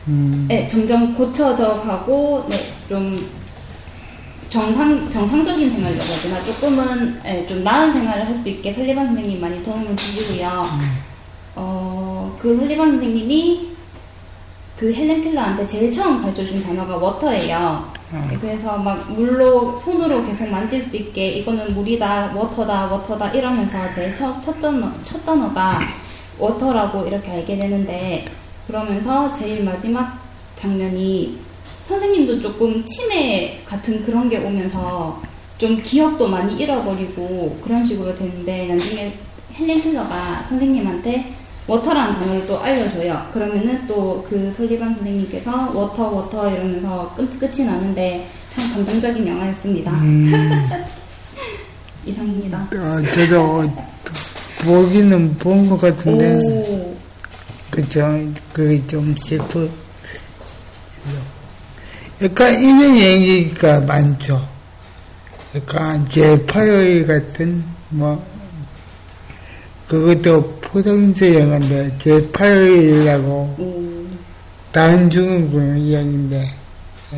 음, 0.08 0.46
네, 0.48 0.68
점점 0.68 1.14
고쳐져 1.14 1.82
가고, 1.82 2.46
네, 2.50 2.56
좀 2.88 3.30
정상, 4.50 5.10
정상적인 5.10 5.70
생활이라고 5.70 6.12
되나? 6.24 6.44
조금은, 6.46 7.20
네, 7.22 7.46
좀 7.46 7.64
나은 7.64 7.94
생활을 7.94 8.26
할 8.26 8.36
수 8.40 8.50
있게 8.50 8.72
설리반 8.74 9.08
선생님이 9.08 9.40
많이 9.40 9.64
도움을 9.64 9.96
주시고요. 9.96 10.66
어, 11.56 12.38
그 12.40 12.56
설리반 12.56 12.92
선생님이 12.92 13.70
그 14.78 14.94
헬렌 14.94 15.22
켈러한테 15.24 15.66
제일 15.66 15.92
처음 15.92 16.22
가르쳐 16.22 16.44
준 16.46 16.64
단어가 16.64 16.96
워터예요. 16.96 17.99
네, 18.12 18.38
그래서 18.42 18.78
막 18.78 19.12
물로, 19.12 19.78
손으로 19.78 20.26
계속 20.26 20.50
만질 20.50 20.82
수 20.82 20.96
있게 20.98 21.30
이거는 21.34 21.76
물이다, 21.76 22.34
워터다, 22.36 22.88
워터다 22.88 23.30
이러면서 23.32 23.88
제일 23.92 24.16
첫, 24.16 24.42
첫, 24.42 24.60
단어, 24.60 24.92
첫 25.04 25.24
단어가 25.24 25.80
water라고 26.40 27.06
이렇게 27.06 27.30
알게 27.30 27.56
되는데 27.58 28.26
그러면서 28.66 29.32
제일 29.32 29.64
마지막 29.64 30.20
장면이 30.56 31.38
선생님도 31.86 32.40
조금 32.42 32.84
치매 32.86 33.62
같은 33.66 34.04
그런 34.04 34.28
게 34.28 34.40
오면서 34.40 35.22
좀 35.60 35.80
기억도 35.82 36.28
많이 36.28 36.58
잃어버리고 36.58 37.60
그런 37.64 37.86
식으로 37.86 38.16
되는데 38.16 38.68
나중에 38.68 39.14
헬렌 39.54 39.80
켈러가 39.80 40.44
선생님한테 40.44 41.39
water라는 41.70 42.20
단어를 42.20 42.48
또 42.48 42.60
알려줘요. 42.60 43.30
그러면은 43.34 43.86
또 43.88 44.26
그 44.30 44.52
설리반 44.56 44.94
선생님께서 44.96 45.72
워터 45.74 46.10
워터 46.10 46.50
이러면서 46.52 47.14
끝, 47.16 47.40
끝이 47.40 47.66
나는데 47.66 48.28
참 48.50 48.74
감동적인 48.74 49.28
영화였습니다. 49.28 49.92
이상입니다. 52.06 52.68
어, 52.74 53.02
저도 53.14 53.64
보기는 54.64 55.36
본 55.38 55.70
것 55.70 55.80
같은데, 55.80 56.40
오, 56.44 56.96
그죠? 57.72 58.20
그게 58.52 58.86
좀 58.88 59.16
슬프. 59.18 59.70
약간 62.22 62.54
이런 62.54 62.98
얘기가 62.98 63.80
많죠. 63.82 64.46
약간 65.56 66.04
제8회 66.06 67.08
같은, 67.08 67.64
뭐, 67.90 68.22
그것도 69.90 70.60
포동서 70.62 71.34
영화인데, 71.34 71.96
제8회라고 71.98 73.26
오, 73.26 73.84
다른 74.72 75.10
중국 75.10 75.60
이야기인데, 75.80 76.42
예, 77.16 77.18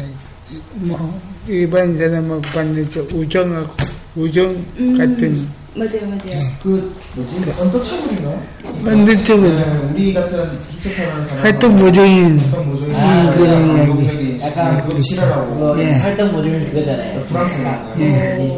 이- 0.56 0.62
뭐, 0.76 1.20
일반 1.50 1.98
사람하고 1.98 2.40
봤는데, 2.42 2.90
저 2.90 3.02
우정하고, 3.14 3.68
우정 4.16 4.46
음. 4.78 4.98
같은, 4.98 5.50
맞아요, 5.76 6.08
맞아요. 6.08 6.48
그 6.64 6.96
뭐지? 7.16 7.52
언더처블인가요? 7.60 8.42
언더처블. 8.88 9.50
네, 9.50 9.90
우리 9.94 10.14
같은 10.14 10.50
히트하는 10.82 11.26
사람. 11.26 11.44
하여튼 11.44 11.78
모종인, 11.78 12.40
어떤 12.54 12.70
모종인 12.70 12.96
아, 12.96 13.34
그런 13.36 13.76
이야기. 13.76 14.38
약간 14.42 14.82
그거 14.88 15.02
치라라고. 15.02 15.54
그거 15.54 15.80
예. 15.80 15.92
활동 15.98 16.32
모델이 16.32 16.66
그거잖아요. 16.72 17.24
프랑스 17.26 17.62
영화. 17.62 17.96
예. 18.00 18.58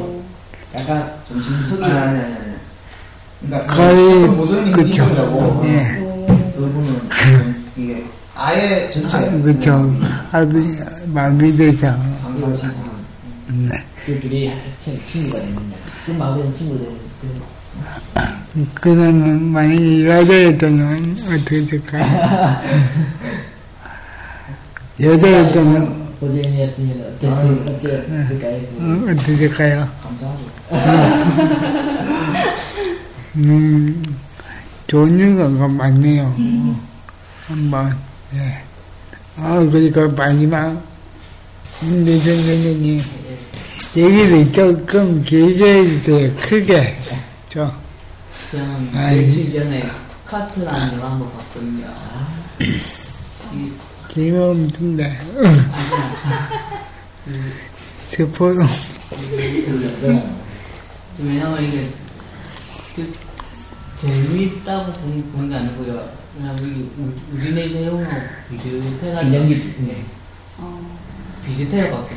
약간 0.75 1.13
정신 1.27 1.53
아니 1.83 1.93
아니 1.93 2.19
아니. 2.19 2.42
그러니까 3.45 3.73
거의 3.73 4.23
어떤 4.23 4.37
모종인 4.37 4.71
그쵸. 4.73 5.03
히트라고. 5.03 5.61
예. 5.65 5.97
오, 5.99 6.25
그분은 6.55 7.55
이게 7.77 8.03
아예 8.35 8.89
전체 8.89 9.17
아, 9.17 9.41
그쵸. 9.41 9.93
합의, 10.31 10.63
마비돼서, 11.07 11.91
상상하시는 11.91 12.73
네. 13.69 13.83
그 14.05 14.19
둘이 14.19 14.51
친- 14.83 14.99
친구가 15.11 15.39
됐는데 15.39 15.75
그 16.05 16.11
마음에 16.11 16.53
친구들 16.57 16.87
그 17.21 18.67
그러면 18.75 19.43
만약에 19.45 20.05
여자였다면 20.07 21.17
어떻게 21.27 21.65
될까요? 21.65 22.03
여자였다면 24.99 26.03
고전이었으면 26.19 27.15
어땠을 27.17 27.63
어땠을까요? 27.67 28.57
어, 28.79 28.81
어떻게 29.11 29.35
될까요? 29.37 29.87
감사하죠. 30.03 30.43
음, 33.35 34.03
좋은 34.87 35.19
영화가 35.19 35.67
많네요. 35.67 36.35
한번, 37.47 37.97
예. 38.35 38.63
아, 39.37 39.59
그러니까 39.59 40.07
마지막, 40.09 40.81
김대선 41.79 42.35
선생님, 42.35 43.01
얘기를 43.97 44.51
조금 44.51 45.23
길게 45.23 45.63
해주세요. 45.79 46.35
크게. 46.35 46.97
저, 47.49 47.73
저는 48.51 48.89
아이. 48.93 49.25
며칠 49.25 49.53
전에 49.53 49.89
카트라는 50.25 50.93
영화 50.93 51.11
한번 51.11 51.31
봤거든요. 51.33 51.87
없는데. 54.39 55.19
스포, 58.09 58.53
왜냐면 61.19 61.63
이게 61.63 61.87
그 62.95 63.11
재미있다고 63.99 64.91
보는 65.31 65.49
게 65.49 65.55
아니고요. 65.55 66.09
그냥 66.35 66.55
우리네 67.33 67.67
내용하고 67.67 68.21
비슷해가지고 68.49 69.21
인연기 69.21 69.75
네. 69.79 70.05
어. 70.59 70.97
왜냐면 71.47 72.07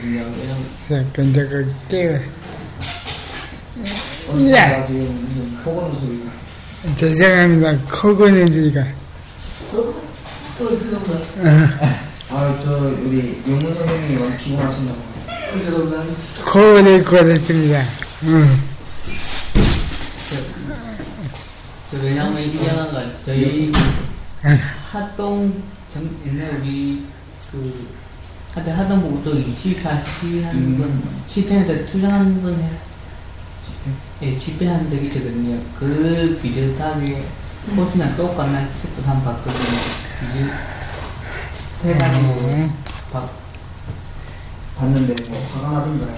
잠깐, 0.89 1.33
잠깐, 1.33 1.75
깨 1.89 2.21
어디서 4.29 4.57
야. 4.57 4.87
지금 4.87 5.29
무슨 5.29 5.65
포근 5.65 5.95
소리. 6.01 6.23
죄송합니다. 6.97 7.77
코고네지가. 7.91 8.81
아, 12.31 12.61
저 12.63 12.77
우리 13.05 13.43
영문 13.49 13.75
선생님이 13.75 14.21
많이 14.23 14.37
피곤하신다고. 14.39 14.99
코고네 16.45 17.03
거됐습니다. 17.03 17.85
응. 18.25 18.76
저 21.91 21.99
왜냐면 21.99 22.43
이 22.43 22.67
영화가 22.67 23.03
저희 23.25 23.71
하동 24.91 25.63
정 25.93 26.09
옛날 26.27 26.61
우리 26.61 27.05
그 27.51 27.89
하여튼 28.55 28.75
하동 28.75 29.01
보고 29.03 29.23
또 29.23 29.35
24시 29.35 30.43
하는 30.43 30.79
건 30.79 31.03
시청에다 31.29 31.87
투자하는 31.91 32.43
건 32.43 32.59
해. 32.61 32.71
예, 34.23 34.37
집회한 34.39 34.89
적이 34.91 35.07
있거든요. 35.09 35.61
그 35.79 36.39
비슷하게 36.43 37.25
꽃이나 37.77 38.17
똑같나 38.17 38.67
싶어서 38.81 39.11
한번 39.11 39.35
봤거든요. 39.37 39.79
비슷해가지고 41.83 42.71
박. 43.13 43.31
봤는데 44.77 45.15
뭐 45.29 45.39
화가 45.55 45.71
나던가요? 45.79 46.17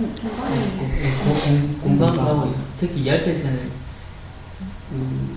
예, 0.00 1.12
고- 1.24 1.34
공- 1.34 1.78
공감하고 1.82 2.54
특히 2.78 3.06
옆에서는 3.06 3.70
그 4.90 5.36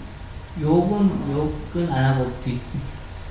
욕은 0.61 1.09
욕은 1.31 1.91
안 1.91 2.05
하고 2.05 2.31
비, 2.43 2.59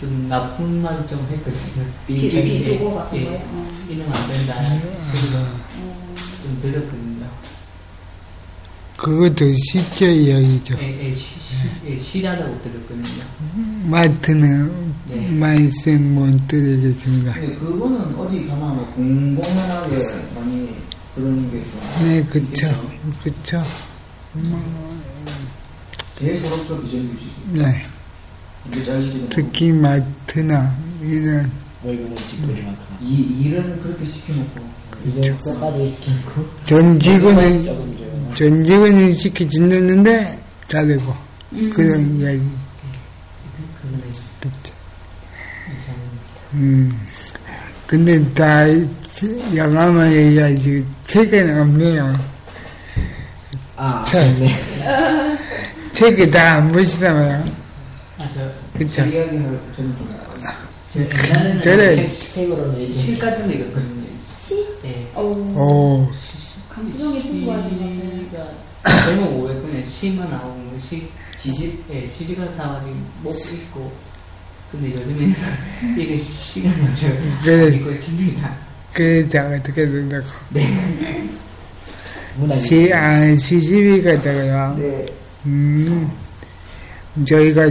좀 0.01 0.29
나쁜 0.29 0.83
말 0.83 1.07
좀 1.09 1.27
했거든요. 1.31 1.87
비- 2.07 2.25
예, 2.35 2.43
비속어 2.43 2.95
같은 2.95 3.19
예, 3.19 3.25
거요? 3.25 3.35
어. 3.37 3.69
이러면 3.89 4.13
안 4.15 4.29
된다. 4.29 4.55
그래서 5.13 5.39
좀 6.43 6.59
들었거든요. 6.63 7.27
그것도 8.97 9.53
실제 9.57 10.13
이야기죠. 10.13 10.77
예, 10.81 11.09
예, 11.09 11.15
시, 11.15 11.21
시, 11.21 11.55
예, 11.87 11.99
들었거든요. 12.63 13.25
마트는 13.85 14.93
네. 15.09 15.31
말씀 15.33 16.15
못 16.15 16.37
드리겠습니다. 16.47 17.35
근데 17.35 17.55
그거는 17.57 18.15
어디 18.15 18.47
가나 18.47 18.67
뭐 18.67 18.87
공공연하게 18.95 19.97
많이 20.37 20.69
그런 21.15 21.51
게 21.51 21.63
좀. 21.65 22.07
네, 22.07 22.25
그쵸. 22.25 22.69
그쵸. 23.23 23.63
대서롭죠 26.19 26.83
비정규직. 26.83 27.33
네. 27.53 27.83
이제 28.71 28.85
잘지는 28.85 29.29
특히 29.31 29.73
마트나 29.73 30.77
이런. 31.03 31.51
이 33.01 33.43
일은 33.45 33.83
그렇게 33.83 34.05
시켜놓고 34.05 34.73
시키고. 35.05 36.49
전 36.65 37.01
직원은. 37.01 37.65
전 38.35 38.65
직원은 38.65 39.13
시켜준다는데 39.13 40.39
잘되고 40.69 41.15
그런 41.75 42.01
이야기 42.19 42.41
듣죠. 44.41 44.75
음. 46.55 46.99
근데 47.87 48.33
다 48.33 48.63
영화만 49.55 50.13
얘기하지 50.13 50.85
책에는 51.07 51.61
없네요. 51.63 52.19
아, 53.77 54.05
참. 54.05 54.23
네. 54.39 54.55
책에 55.93 56.31
다안 56.31 56.73
보시나봐요. 56.73 57.45
아, 58.19 58.29
저, 58.35 58.51
그쵸. 58.79 58.93
제 59.05 59.09
이야기를 59.11 59.61
저는 59.77 59.97
저 60.93 61.61
저래. 61.61 61.97
책, 61.97 62.19
책으로는 62.35 62.81
얘기. 62.81 62.99
실 62.99 63.19
같은 63.19 63.47
거 63.47 63.53
읽었거든요. 63.53 64.03
시? 64.39 64.67
예. 64.85 65.09
오. 65.17 65.21
오, 65.31 66.11
감수성이 66.69 67.23
풍부하시네. 67.23 68.03
제목 69.07 69.43
오했군요. 69.43 69.83
시만 69.89 70.29
나오고 70.31 70.79
시, 70.89 71.09
지식 71.39 71.85
예, 71.93 72.09
시집을 72.09 72.53
사가지고 72.57 72.95
못 73.23 73.31
읽고. 73.35 73.93
근데 74.71 74.93
요즘에는 74.93 75.35
이게 75.99 76.19
시간 76.19 76.73
맞춰 76.83 77.07
그래. 77.45 77.77
읽고 77.77 77.93
싶습니다. 77.93 78.55
그자 78.93 79.47
어떻게 79.49 79.87
된다고. 79.87 80.25
문학이. 82.39 82.61
시, 82.61 82.93
아, 82.93 83.37
시집이 83.37 84.03
같다고요. 84.03 84.77
네. 84.79 85.07
음, 85.47 86.11
저희가 87.27 87.71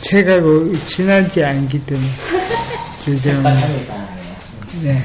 책하고 0.00 0.72
친하지 0.86 1.44
않기 1.44 1.84
때문에. 1.84 2.08
죄송합니다. 3.00 3.50
빡하니까. 3.54 4.08
네. 4.82 5.02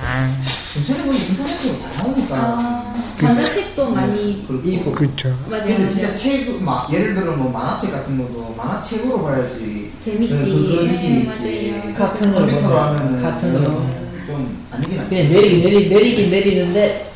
아, 0.00 0.30
요새는 0.76 1.06
뭐 1.06 1.14
인터넷으로 1.14 1.78
다 1.80 1.90
나오니까 2.02 2.36
아, 2.36 2.94
전자책도 3.18 3.90
많이 3.90 4.44
그리고 4.46 4.92
그쵸. 4.92 5.36
맞아요. 5.50 5.64
근데 5.64 5.88
진짜. 5.90 6.14
책, 6.16 6.62
막, 6.62 6.92
예를 6.92 7.14
들어 7.14 7.36
뭐 7.36 7.50
만화책 7.50 7.90
같은 7.90 8.16
것도 8.16 8.54
만화책으로 8.56 9.22
봐야지. 9.22 9.90
재밌지. 10.02 10.28
그, 10.34 10.44
그 10.44 10.84
느낌이 10.84 11.24
네, 11.24 11.94
컴퓨터로 11.98 12.46
보면, 12.46 12.64
하면은. 12.64 13.22
카툰으로 13.22 13.64
그거는 13.64 13.90
보면. 13.90 14.26
좀 14.26 14.66
아니긴. 14.70 15.08
그냥 15.08 15.28
내리긴 15.30 15.62
내리, 15.64 15.88
내리긴 15.90 16.30
내리는데, 16.30 17.12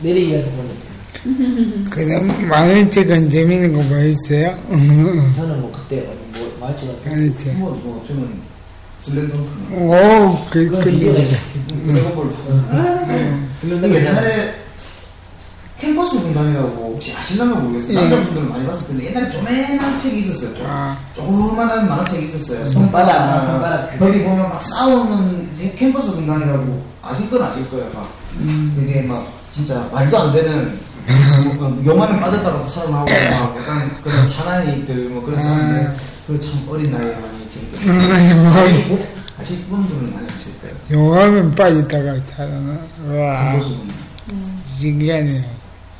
내리기가 0.00 0.42
좀. 0.44 0.73
그럼 1.90 2.28
만원책은 2.48 3.30
재밌는 3.30 3.72
거 3.72 3.82
뭐 3.82 3.98
있어요? 3.98 4.54
저는 5.36 5.60
뭐 5.60 5.72
그때, 5.74 6.06
뭐, 6.36 6.56
말투가. 6.60 6.92
만원책. 7.04 7.54
뭐, 7.58 7.70
뭐, 7.82 8.04
저는 8.06 8.28
슬램덩크는. 9.02 9.78
오, 9.88 10.38
그. 10.50 10.70
드래곤볼. 11.84 12.32
슬램덩크 13.60 13.94
옛날에 13.96 14.54
캠퍼스 15.80 16.20
공단이라고 16.22 16.92
혹시 16.94 17.14
아실랑가 17.14 17.56
모르겠어요. 17.60 17.92
예. 17.98 18.00
남자분들은 18.08 18.48
많이 18.48 18.66
봤을 18.66 18.86
텐데 18.88 19.10
옛날에 19.10 19.28
조그만한 19.30 20.00
책이 20.00 20.18
있었어요. 20.20 20.54
좀. 20.54 20.66
아, 20.66 20.98
조그만한 21.14 21.88
만화책이 21.88 22.26
있었어요. 22.26 22.64
손바닥, 22.70 23.20
하나. 23.20 23.46
손바닥. 23.52 23.98
거기 23.98 24.22
보면 24.22 24.48
막 24.48 24.62
싸우는 24.62 25.48
캠퍼스 25.76 26.12
공단이라고 26.12 26.82
아실 27.02 27.28
건 27.30 27.42
아실 27.42 27.68
거예요. 27.70 27.90
막 27.94 28.08
이게 28.80 29.02
막 29.02 29.26
진짜 29.52 29.86
말도 29.92 30.18
안 30.18 30.32
되는 30.32 30.64
뭐, 30.64 30.93
영화는 31.84 32.20
빠졌다고 32.20 32.68
사람하고 32.68 33.04
막 33.10 33.56
약간 33.58 34.02
그런 34.02 34.28
사나이들 34.28 35.10
뭐 35.10 35.24
그런 35.24 35.40
사람들 35.40 35.96
그참 36.26 36.66
어린 36.68 36.90
나이에 36.90 37.14
많이 37.16 37.50
재밌게 37.50 37.90
아니, 37.90 38.34
뭐, 38.34 38.50
많이 38.50 39.04
아실 39.40 39.64
분들은 39.66 40.14
많이 40.14 40.26
아실 40.26 40.52
거예요. 40.60 40.74
영화는 40.90 41.54
빠졌다가 41.54 42.20
살아나. 42.22 42.78
와, 43.08 43.60
신기하네요. 44.78 45.42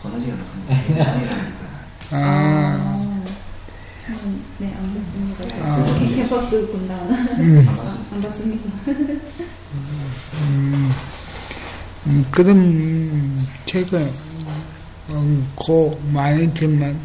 권하지 0.03 0.33
않았습니다. 0.33 1.05
잔인하니까. 1.05 1.65
아, 2.13 3.03
저는 4.07 4.41
네, 4.59 4.75
안 4.79 4.95
봤습니다. 4.95 5.67
아. 5.67 5.99
캠- 5.99 6.15
캠퍼스 6.15 6.67
군단. 6.69 6.99
음, 7.11 7.67
안 8.15 8.23
봤습니다. 8.23 8.71
음, 12.07 12.27
그런 12.31 13.47
책은 13.67 13.99
음, 14.01 14.34
고 15.55 16.01
만원책만 16.13 16.99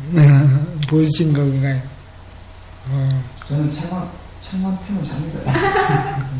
보신 0.87 1.33
건가요? 1.33 1.81
어, 2.91 3.23
저는 3.47 3.69
책만 3.69 4.07
책만 4.41 4.77
펴면 4.87 5.03
잡니다. 5.03 5.51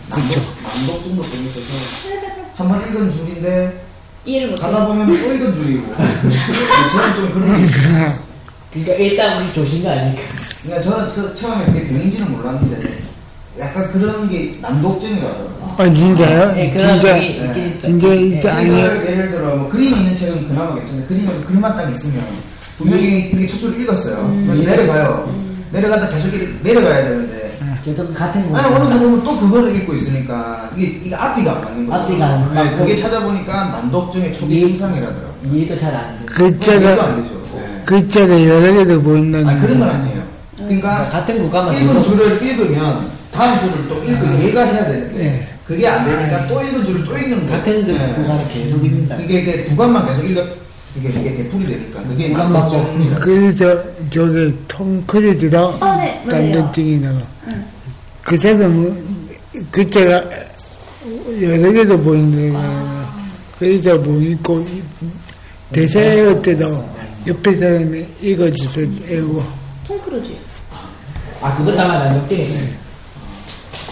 난독 0.10 0.38
난독 0.63 1.04
정도 1.04 1.24
돼 1.30 1.38
있어서 1.43 2.10
한 2.56 2.67
번 2.69 2.82
읽은 2.89 3.12
줄인데 3.12 3.84
이해를 4.26 4.56
가다. 4.58 4.88
보면 4.88 5.08
또 5.08 5.13
읽은 5.13 5.54
줄이고 5.54 5.93
저는 5.95 7.15
좀 7.15 7.34
그런 7.34 7.58
게 7.58 7.65
있어요. 7.65 8.19
그러니까 8.72 8.93
일단 8.95 9.43
우리 9.43 9.54
조신 9.54 9.84
거 9.84 9.89
아닙니까? 9.89 10.22
그러니까 10.63 10.89
저는 10.89 11.10
처, 11.13 11.36
처음에 11.36 11.65
그게 11.65 11.88
병인지는 11.88 12.32
몰랐는데 12.32 13.00
약간 13.60 13.91
그런 13.91 14.30
게 14.30 14.58
난독증이라더라고요. 14.62 15.76
아, 15.78 15.93
진짜요? 15.93 16.54
네, 16.56 16.72
그런 16.72 17.00
진짜, 17.00 17.15
게 17.19 17.26
있긴 17.28 17.65
있죠. 17.67 17.82
진짜 17.88 18.13
있지 18.13 18.50
아니에요? 18.50 18.89
책을 18.89 19.12
예를 19.12 19.32
들어 19.32 19.56
뭐 19.56 19.69
그림이 19.69 19.98
있는 19.98 20.15
책은 20.15 20.48
그나마 20.48 20.76
괜찮은데 20.76 21.08
그림은 21.08 21.45
글만 21.45 21.78
딱 21.78 21.89
있으면 21.89 22.24
분명히 22.78 23.30
이렇게 23.30 23.48
초초를 23.48 23.82
읽었어요. 23.82 24.15
그럼 24.15 24.63
내려가요. 24.63 25.34
내려가다 25.72 26.10
계속 26.10 26.34
이렇게 26.34 26.54
내려가야 26.63 27.04
되는데 27.10 27.50
저도 27.86 28.13
같은 28.13 28.50
거. 28.52 28.58
아니 28.58 28.74
어느 28.76 28.89
사람은 28.89 29.24
또 29.24 29.39
그거를 29.39 29.76
읽고 29.78 29.93
있으니까 29.93 30.69
이게 30.76 31.00
이게 31.06 31.15
앞뒤가 31.15 31.56
안 31.58 31.62
맞는 31.62 31.88
거예요. 31.88 32.02
앞뒤가 32.02 32.26
안 32.26 32.54
네, 32.54 32.63
맞고. 32.63 32.78
그게 32.80 32.95
찾아보니까 32.95 33.54
난독증의 33.69 34.34
초기 34.34 34.58
이- 34.58 34.60
증상이라더라고요. 34.62 35.30
이해도 35.54 35.78
잘 35.78 35.95
안 35.95 36.17
돼. 36.17 36.26
이해도 36.26 36.26
글자가, 36.34 37.04
안 37.06 37.24
되죠. 37.24 37.36
네. 37.56 37.82
글자가 37.86 38.45
여러 38.45 38.74
개도 38.74 39.02
보인다는 39.02 39.48
아니 39.48 39.62
그런 39.62 39.80
건 39.80 39.88
거. 39.88 39.93
아니에요. 39.95 40.19
그러니까 40.58 41.10
같은 41.10 41.41
구간만 41.41 41.78
읽은 41.78 42.02
줄을 42.02 42.41
읽으면 42.43 43.08
다음 43.39 43.58
줄을 43.62 43.88
또 43.88 44.04
읽고 44.04 44.43
얘가 44.43 44.65
해야 44.65 44.86
되는데 44.86 45.23
네. 45.23 45.47
그게 45.65 45.88
안 45.88 46.04
되니까 46.04 46.45
또 46.49 46.62
읽은 46.62 46.84
줄을 46.84 47.06
또 47.06 47.17
읽는 47.17 47.47
거예요. 47.47 47.52
같은 47.52 47.86
그 47.86 47.91
네. 47.91 48.13
구간을 48.15 48.47
계속 48.49 48.84
읽는다. 48.84 49.15
이게 49.15 49.39
이게 49.39 49.63
구간만 49.63 50.06
계속 50.08 50.25
읽어 50.25 50.43
이게 50.97 51.08
이게 51.08 51.38
대풀이 51.38 51.65
되니까 51.67 52.04
그게 52.04 52.30
구간 52.32 52.52
난독증이라. 52.52 53.19
그래서 53.19 53.82
저기 54.10 54.54
통 54.67 55.02
크리즈다 55.08 55.65
어, 55.67 55.95
네, 55.95 56.21
맞아요. 56.25 56.52
단독증이다가 56.52 57.19
그 58.23 58.38
사람은 58.38 59.06
글자가 59.71 60.21
여러 61.41 61.71
개도 61.71 61.97
보인다 62.02 62.60
그래서 63.58 63.97
못 63.99 64.19
읽고 64.19 64.67
대사 65.71 66.02
읽을 66.02 66.41
때도 66.41 66.89
옆에 67.25 67.56
사람이 67.56 68.06
읽어줘서 68.21 68.82
읽고 68.82 69.43
톰 69.88 70.02
크루즈. 70.02 70.34
아, 71.41 71.56
그거 71.56 71.73
다만 71.73 71.99
난독증이 71.99 72.41
있어요. 72.41 72.79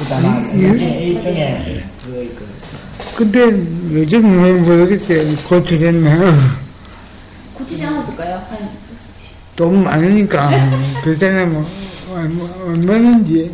이- 0.06 0.10
난독증의 0.10 1.04
일종의 1.08 1.84
그, 2.04 2.36
그, 2.38 3.16
근데 3.16 3.40
요즘은 4.00 4.64
모르겠어요 4.64 5.36
고쳐졌나 5.48 6.32
고치지 7.56 7.86
않았을까요? 7.86 8.42
한돈 9.56 9.84
많으니까 9.84 10.52
그 11.04 11.16
사람은 11.16 11.64
얼마, 12.14 12.44
얼마인지 12.64 13.52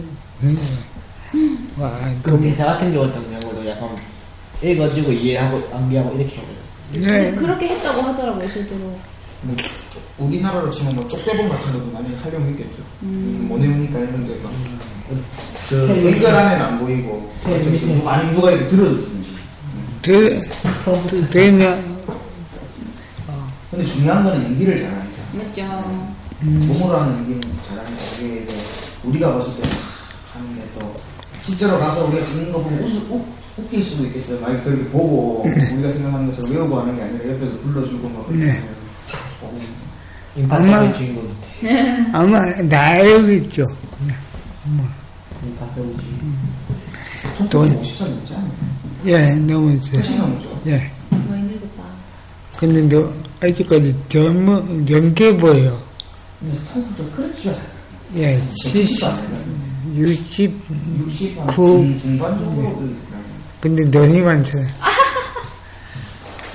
와그 1.77 2.29
돈, 2.29 2.41
대사 2.41 2.65
같은 2.65 2.93
경우 2.93 3.07
같은 3.07 3.39
경우도 3.39 3.67
약간 3.69 3.89
읽어주고 4.61 5.11
이해하고 5.11 5.69
암기하고 5.73 6.15
이렇게 6.19 6.35
하고 6.37 6.47
네. 6.93 7.31
그렇게 7.31 7.69
했다고 7.69 8.01
하더라고요, 8.03 8.47
실제로. 8.49 8.81
뭐 9.41 9.55
우리나라로 10.19 10.69
치면 10.69 10.95
뭐 10.95 11.07
쪽대본 11.07 11.49
같은 11.49 11.73
것도 11.73 11.91
많이 11.91 12.13
활용했겠죠. 12.15 12.83
음, 13.01 13.45
못 13.49 13.59
외우니까 13.59 13.97
했는데 13.99 14.35
막. 14.43 14.51
그 15.69 15.75
의결 16.07 16.33
안에는 16.33 16.65
안 16.65 16.79
보이고 16.79 17.31
좀 17.79 18.03
많이 18.03 18.33
누가 18.33 18.51
이렇게 18.51 18.67
들어주든지. 18.67 19.33
되, 20.01 20.41
되면, 21.29 21.83
근데 23.71 23.85
중요한 23.85 24.23
거는 24.23 24.43
연기를 24.43 24.81
잘하니까. 24.81 25.23
맞죠. 25.33 26.13
몸으로 26.41 26.97
하는 26.99 27.15
연기는 27.17 27.41
잘하니까 27.67 28.01
그게 28.17 28.43
이제 28.43 28.53
우리가 29.03 29.33
봤을 29.33 29.55
때 29.55 29.69
아, 29.69 30.37
하는 30.39 30.55
게또 30.55 30.93
실제로 31.41 31.79
가서 31.79 32.05
우리가 32.05 32.25
찍는 32.25 32.51
거 32.51 32.59
보고 32.61 32.75
웃, 32.83 33.11
웃, 33.11 33.25
웃길 33.57 33.83
수도 33.83 34.05
있겠어요. 34.05 34.41
막 34.41 34.63
그렇게 34.63 34.83
보고 34.85 35.43
우리가 35.43 35.89
생각하는 35.89 36.27
것처럼 36.27 36.51
외우고 36.51 36.79
하는 36.79 36.95
게 36.95 37.01
아니라 37.03 37.29
옆에서 37.33 37.57
불러주고 37.63 38.09
막 38.09 38.27
그렇게 38.27 38.45
네. 38.45 38.63
주인공. 40.97 41.33
아마 42.11 42.45
나야겠죠. 42.61 43.65
돈 47.37 47.49
돈. 47.49 47.67
50살 47.81 48.07
넘지 48.09 48.33
않아요? 48.35 48.51
예, 49.05 49.35
넘었어요. 49.35 49.95
훨씬 49.95 50.17
넘죠. 50.17 50.61
예. 50.67 50.91
많이 51.09 51.43
늙었다. 51.43 51.83
근데 52.57 52.81
너, 52.83 53.11
아직까지 53.41 53.95
젊어, 54.07 54.63
젊게 54.85 55.35
보여. 55.37 55.81
좀. 56.73 57.53
예, 58.15 58.37
70, 58.63 58.99
70도 59.01 59.07
안 59.09 59.17
돼요. 59.17 59.39
60, 59.95 60.59
60, 61.07 61.37
한 61.39 61.47
구. 61.47 61.55
중- 61.79 61.99
중반 61.99 62.37
정도 62.37 62.55
그러더라고요. 62.61 62.95
근데 63.59 63.83
눈이 63.85 64.21
많잖아. 64.21 64.67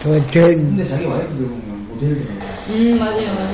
더, 0.00 0.26
저, 0.28 0.40
근데 0.46 0.86
자기 0.86 1.04
와이프들 1.06 1.46
보면 1.48 1.88
모델더라고요. 1.88 2.48
음, 2.70 2.98
맞아요, 2.98 3.34
맞아요. 3.34 3.52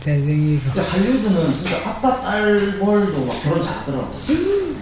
잘생기고. 0.00 0.72
근데 0.72 0.88
할리우드는 0.88 1.54
진짜 1.54 1.76
아빠 1.88 2.20
딸 2.22 2.78
벌도 2.78 3.24
막 3.24 3.42
결혼 3.42 3.62
잘하더라고. 3.62 4.10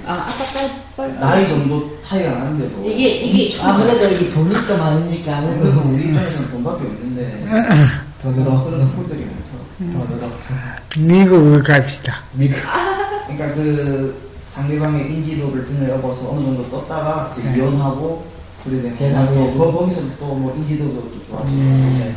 아, 0.06 0.12
아까 0.12 0.44
딸, 0.44 0.70
빨, 0.96 1.20
나이 1.20 1.48
정도 1.48 1.96
차이가 2.02 2.30
안 2.32 2.38
나는데도. 2.44 2.88
이게, 2.88 3.08
이게 3.08 3.62
아무래도 3.62 4.08
이게 4.14 4.28
돈이 4.30 4.54
또 4.68 4.76
많으니까 4.76 5.38
아무래도 5.38 5.80
우리 5.86 6.08
입장에서는 6.08 6.50
돈밖에 6.50 6.86
없는데. 6.86 7.44
돈으로. 8.22 8.64
그런 8.64 8.96
꼴들이 8.96 9.26
많더라고. 9.80 10.06
돈으로. 10.08 10.30
미국을 10.98 11.62
갑시다. 11.62 12.22
미국. 12.34 12.56
그러니까 13.26 13.54
그 13.54 14.26
상대방의 14.50 15.12
인지도를 15.12 15.66
등에 15.66 15.90
업어서 15.92 16.30
어느 16.30 16.44
정도 16.44 16.70
떴다가 16.70 17.34
이제 17.38 17.58
이혼하고 17.58 18.24
그래 18.64 18.92
또 18.98 19.58
거- 19.58 19.72
거기서 19.78 20.02
또 20.18 20.34
뭐 20.34 20.54
인지도도 20.56 20.94
또 20.94 21.22
좋아지고 21.22 21.50
그런 21.56 22.14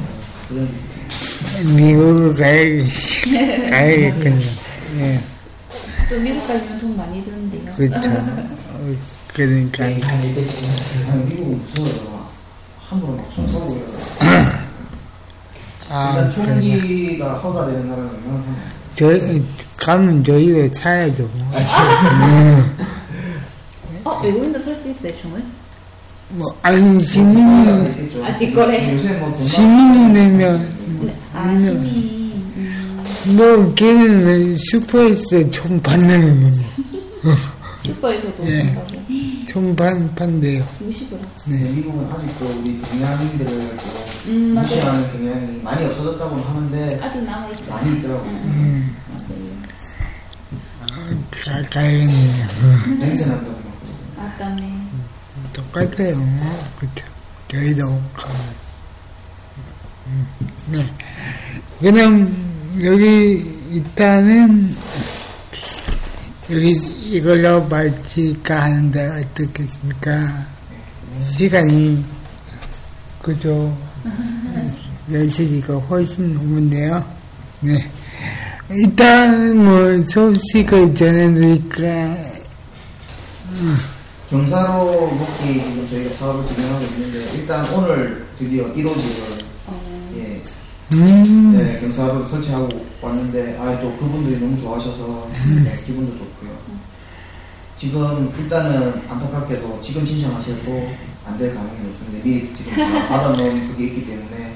미국을 1.75 2.35
가야겠, 2.35 2.85
가야겠군요. 3.69 4.45
예, 4.99 5.19
또 6.09 6.19
미국 6.19 6.47
가면 6.47 6.79
돈 6.79 6.97
많이 6.97 7.23
드는데요. 7.23 7.73
그렇죠. 7.75 8.11
어, 8.11 8.87
그러니까. 9.33 9.83
한 9.85 9.91
미국은 11.29 11.57
무서워요 11.59 12.27
함부로 12.89 13.15
막총 13.17 13.47
쏘고 13.47 13.85
아, 15.91 16.13
일단 16.15 16.31
그러니까. 16.31 16.31
총기가 16.31 17.33
허가되는 17.35 17.87
나라는 17.87 18.09
얼마나 18.09 18.43
저, 18.95 19.07
가면 19.77 20.23
저희도 20.23 20.73
사야죠. 20.73 21.27
뭐. 21.33 21.53
어, 24.05 24.21
외국인도 24.23 24.59
살 24.61 24.75
수 24.75 24.89
있어요, 24.89 25.15
총을? 25.21 25.43
뭐, 26.31 26.45
아니, 26.61 26.99
시민이, 26.99 27.89
있겠죠. 27.89 28.23
아, 28.23 28.37
뒷거래. 28.37 28.93
요새 28.93 29.13
뭐 29.17 29.31
돈- 29.31 29.41
시민이 29.41 30.13
내면, 30.13 30.69
네. 31.01 31.13
아, 31.33 31.57
시민. 31.57 32.43
음, 32.55 33.03
뭐, 33.35 33.73
걔는 33.73 34.55
슈퍼에서 34.55 35.49
총 35.49 35.81
받는 35.81 36.39
놈. 36.39 36.63
슈퍼에서도 37.83 38.47
예. 38.51 38.61
한다고. 38.61 38.99
총 39.47 39.75
반, 39.75 40.13
판대요. 40.13 40.63
무식을 40.79 41.17
하고. 41.17 41.27
근데 41.45 41.69
미국은 41.69 42.05
아직도 42.13 42.45
우리 42.61 42.79
동양인들을 42.83 43.49
좀 43.49 43.89
음, 44.27 44.53
맞아요. 44.53 44.67
무시하는 44.67 45.11
경향이 45.11 45.61
많이 45.63 45.85
없어졌다고는 45.87 46.43
하는데 46.43 46.99
아직 47.01 47.23
남아있죠. 47.23 47.65
많이 47.67 47.97
있더라고요. 47.97 48.29
음, 48.29 48.95
맞아요. 49.11 49.49
가, 51.63 51.69
가야겠네요. 51.69 52.45
냄새 52.99 53.25
난다고 53.25 53.51
막 53.53 53.55
그러고. 53.81 54.27
아까네. 54.27 54.73
똑같아요. 55.59 56.15
그쵸. 56.79 57.05
저희도 57.51 57.85
가면. 58.15 58.37
음, 60.07 60.27
네. 60.67 60.93
그럼, 61.79 62.79
여기, 62.83 63.43
일단은, 63.71 64.75
여기 66.51 66.71
이걸로 66.71 67.63
마칠까 67.67 68.63
하는데 68.63 69.07
어떻겠습니까? 69.07 70.45
시간이, 71.19 72.05
그죠. 73.21 73.77
연식이가 75.11 75.75
훨씬 75.75 76.33
넘은데요. 76.35 77.03
네. 77.61 77.91
일단, 78.69 79.57
뭐, 79.57 80.05
소식을 80.07 80.93
전해드릴까, 80.95 82.17
경사로 84.29 85.11
먹기 85.15 85.53
지금 85.53 85.87
저희가 85.89 86.09
사업을 86.15 86.45
진행하고 86.47 86.85
있는데 86.85 87.33
일단 87.37 87.65
오늘 87.73 88.27
드디어 88.37 88.65
1호지를 88.73 89.39
예, 90.17 90.41
음, 90.93 91.53
네, 91.57 91.79
경사로 91.79 92.23
설치하고 92.27 92.67
왔는데 93.01 93.57
아 93.59 93.79
또 93.81 93.91
그분들이 93.97 94.39
너무 94.39 94.57
좋아하셔서 94.57 95.29
네, 95.63 95.81
기분도 95.85 96.11
좋고요. 96.17 96.51
지금 97.79 98.31
일단은 98.37 99.01
안타깝게도 99.09 99.79
지금 99.81 100.05
신청하셔도 100.05 100.89
안 101.25 101.37
될 101.37 101.53
가능성이 101.55 101.87
높습니다. 101.89 102.23
미리 102.23 102.53
지금 102.53 102.73
다 102.75 103.07
받아놓은 103.07 103.67
그게 103.69 103.85
있기 103.85 104.05
때문에 104.07 104.53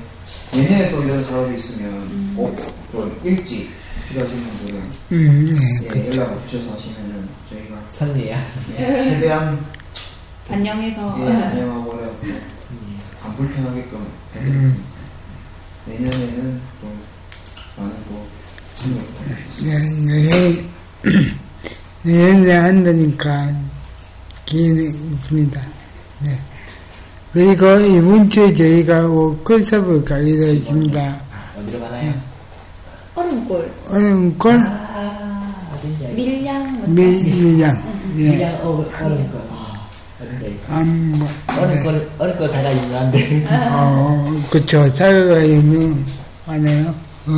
내년에 0.53 0.91
또 0.91 1.03
이런 1.03 1.23
사업이 1.25 1.57
있으면 1.57 2.35
꼭좀 2.35 3.19
일찍 3.23 3.69
필요하신 4.09 4.37
분들은 4.39 4.81
음, 5.13 5.49
네. 5.51 5.89
예, 5.95 6.07
연락을 6.11 6.37
주셔서 6.47 6.73
하시면은 6.73 7.27
저희가 7.49 7.62
선리야. 7.91 8.41
예, 8.77 8.99
최대한 9.01 9.63
반영해서. 10.47 11.17
예, 11.21 11.25
반영하고 11.25 11.91
어려고 11.91 12.17
안 13.23 13.35
불편하게끔 13.35 14.07
해드립니다. 14.35 14.83
내년에는 15.85 16.61
좀 16.79 17.01
많은 17.77 17.93
또. 18.09 18.25
네, 19.61 19.77
네, 22.03 22.33
네, 22.33 22.57
한다니까 22.57 23.53
기회는 24.45 24.83
있습니다. 24.83 25.61
네. 26.19 26.39
그리고 27.31 27.79
이번 27.79 28.29
주에 28.29 28.53
저희가 28.53 29.07
워크숍을 29.07 30.03
가기로 30.03 30.47
했습니다. 30.47 31.21
언제 31.57 31.79
가나요? 31.79 32.13
얼음골. 33.15 33.71
어른걸 33.89 34.59
아, 34.67 35.22
밀양. 36.15 36.79
뭐 36.79 36.87
밀리장. 36.87 37.83
예. 38.17 38.37
그냥 38.37 38.55
어른 38.63 39.31
거. 39.31 39.53
안, 40.69 41.11
뭐, 41.19 41.27
어른 41.59 41.75
네. 41.75 41.83
걸, 41.83 42.11
어른 42.17 42.37
거 42.37 42.47
사가 42.47 42.71
유명한데. 42.73 43.45
어, 43.49 44.41
그쵸. 44.49 44.87
사과가 44.95 45.39
있는, 45.39 46.05
하네요. 46.45 46.95
어. 47.27 47.33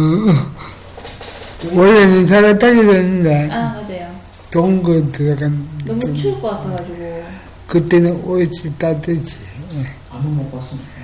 원래는 1.74 2.26
따게 2.28 2.60
됐는데, 2.60 3.50
아, 3.52 3.74
맞아요. 3.74 4.16
동거 4.52 5.12
들어간, 5.12 5.68
너무 5.86 6.00
좀, 6.00 6.16
추울 6.16 6.40
것 6.42 6.50
같아가지고. 6.50 7.24
그때는 7.68 8.24
옷이 8.24 8.72
따뜻이, 8.78 9.36
예. 9.78 9.86
아무 10.12 10.30
못 10.30 10.52
봤으면 10.52 10.96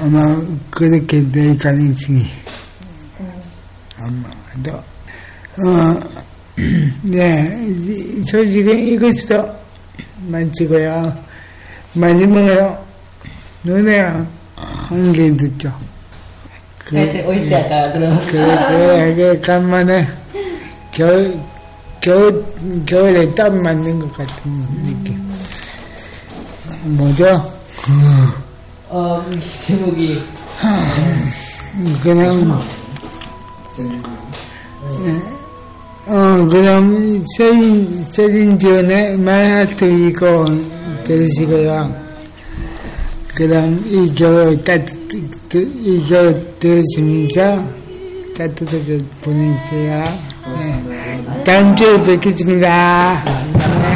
아마 0.00 0.42
그렇게 0.70 1.30
될 1.30 1.56
가능성이 1.56 2.22
어, 3.18 3.42
아마도 3.98 4.82
어, 5.58 6.00
네이 7.02 8.24
소식은 8.24 8.78
이것으로 8.78 9.54
마치고요 10.28 11.16
마지막으로 11.94 12.78
노래 13.62 14.12
한개 14.54 15.36
듣죠 15.36 15.72
그, 16.84 16.96
하여튼, 16.96 17.26
어릴 17.26 17.48
때 17.48 17.56
아까 17.56 17.92
그런. 17.92 18.18
그래 18.20 19.14
그래 19.16 19.40
간만에 19.40 20.06
겨울 20.92 21.36
겨울 22.00 22.44
겨울에 22.86 23.34
땀 23.34 23.60
맞는 23.62 23.98
것 23.98 24.12
같은 24.12 24.34
느낌 24.84 25.26
뭐죠? 26.96 27.52
어, 28.88 29.24
그 29.28 29.40
제목이. 29.66 30.22
그냥 32.02 32.62
생기고 33.74 34.08
어, 36.08 36.48
그럼 36.48 37.24
세린, 37.36 38.04
세린 38.12 38.58
디온의 38.58 39.18
마이하트 39.18 39.84
이거 39.84 40.46
들으시고요. 41.04 42.06
그럼 43.34 43.82
이거 43.86 44.56
따뜻, 44.64 44.96
이거 45.52 46.34
들으시면서 46.60 47.64
따뜻하게 48.38 49.00
보내주세요. 49.20 50.04
네. 50.58 51.44
다음 51.44 51.74
주에 51.74 52.00
뵙겠습니다. 52.02 53.24
네. 53.24 53.95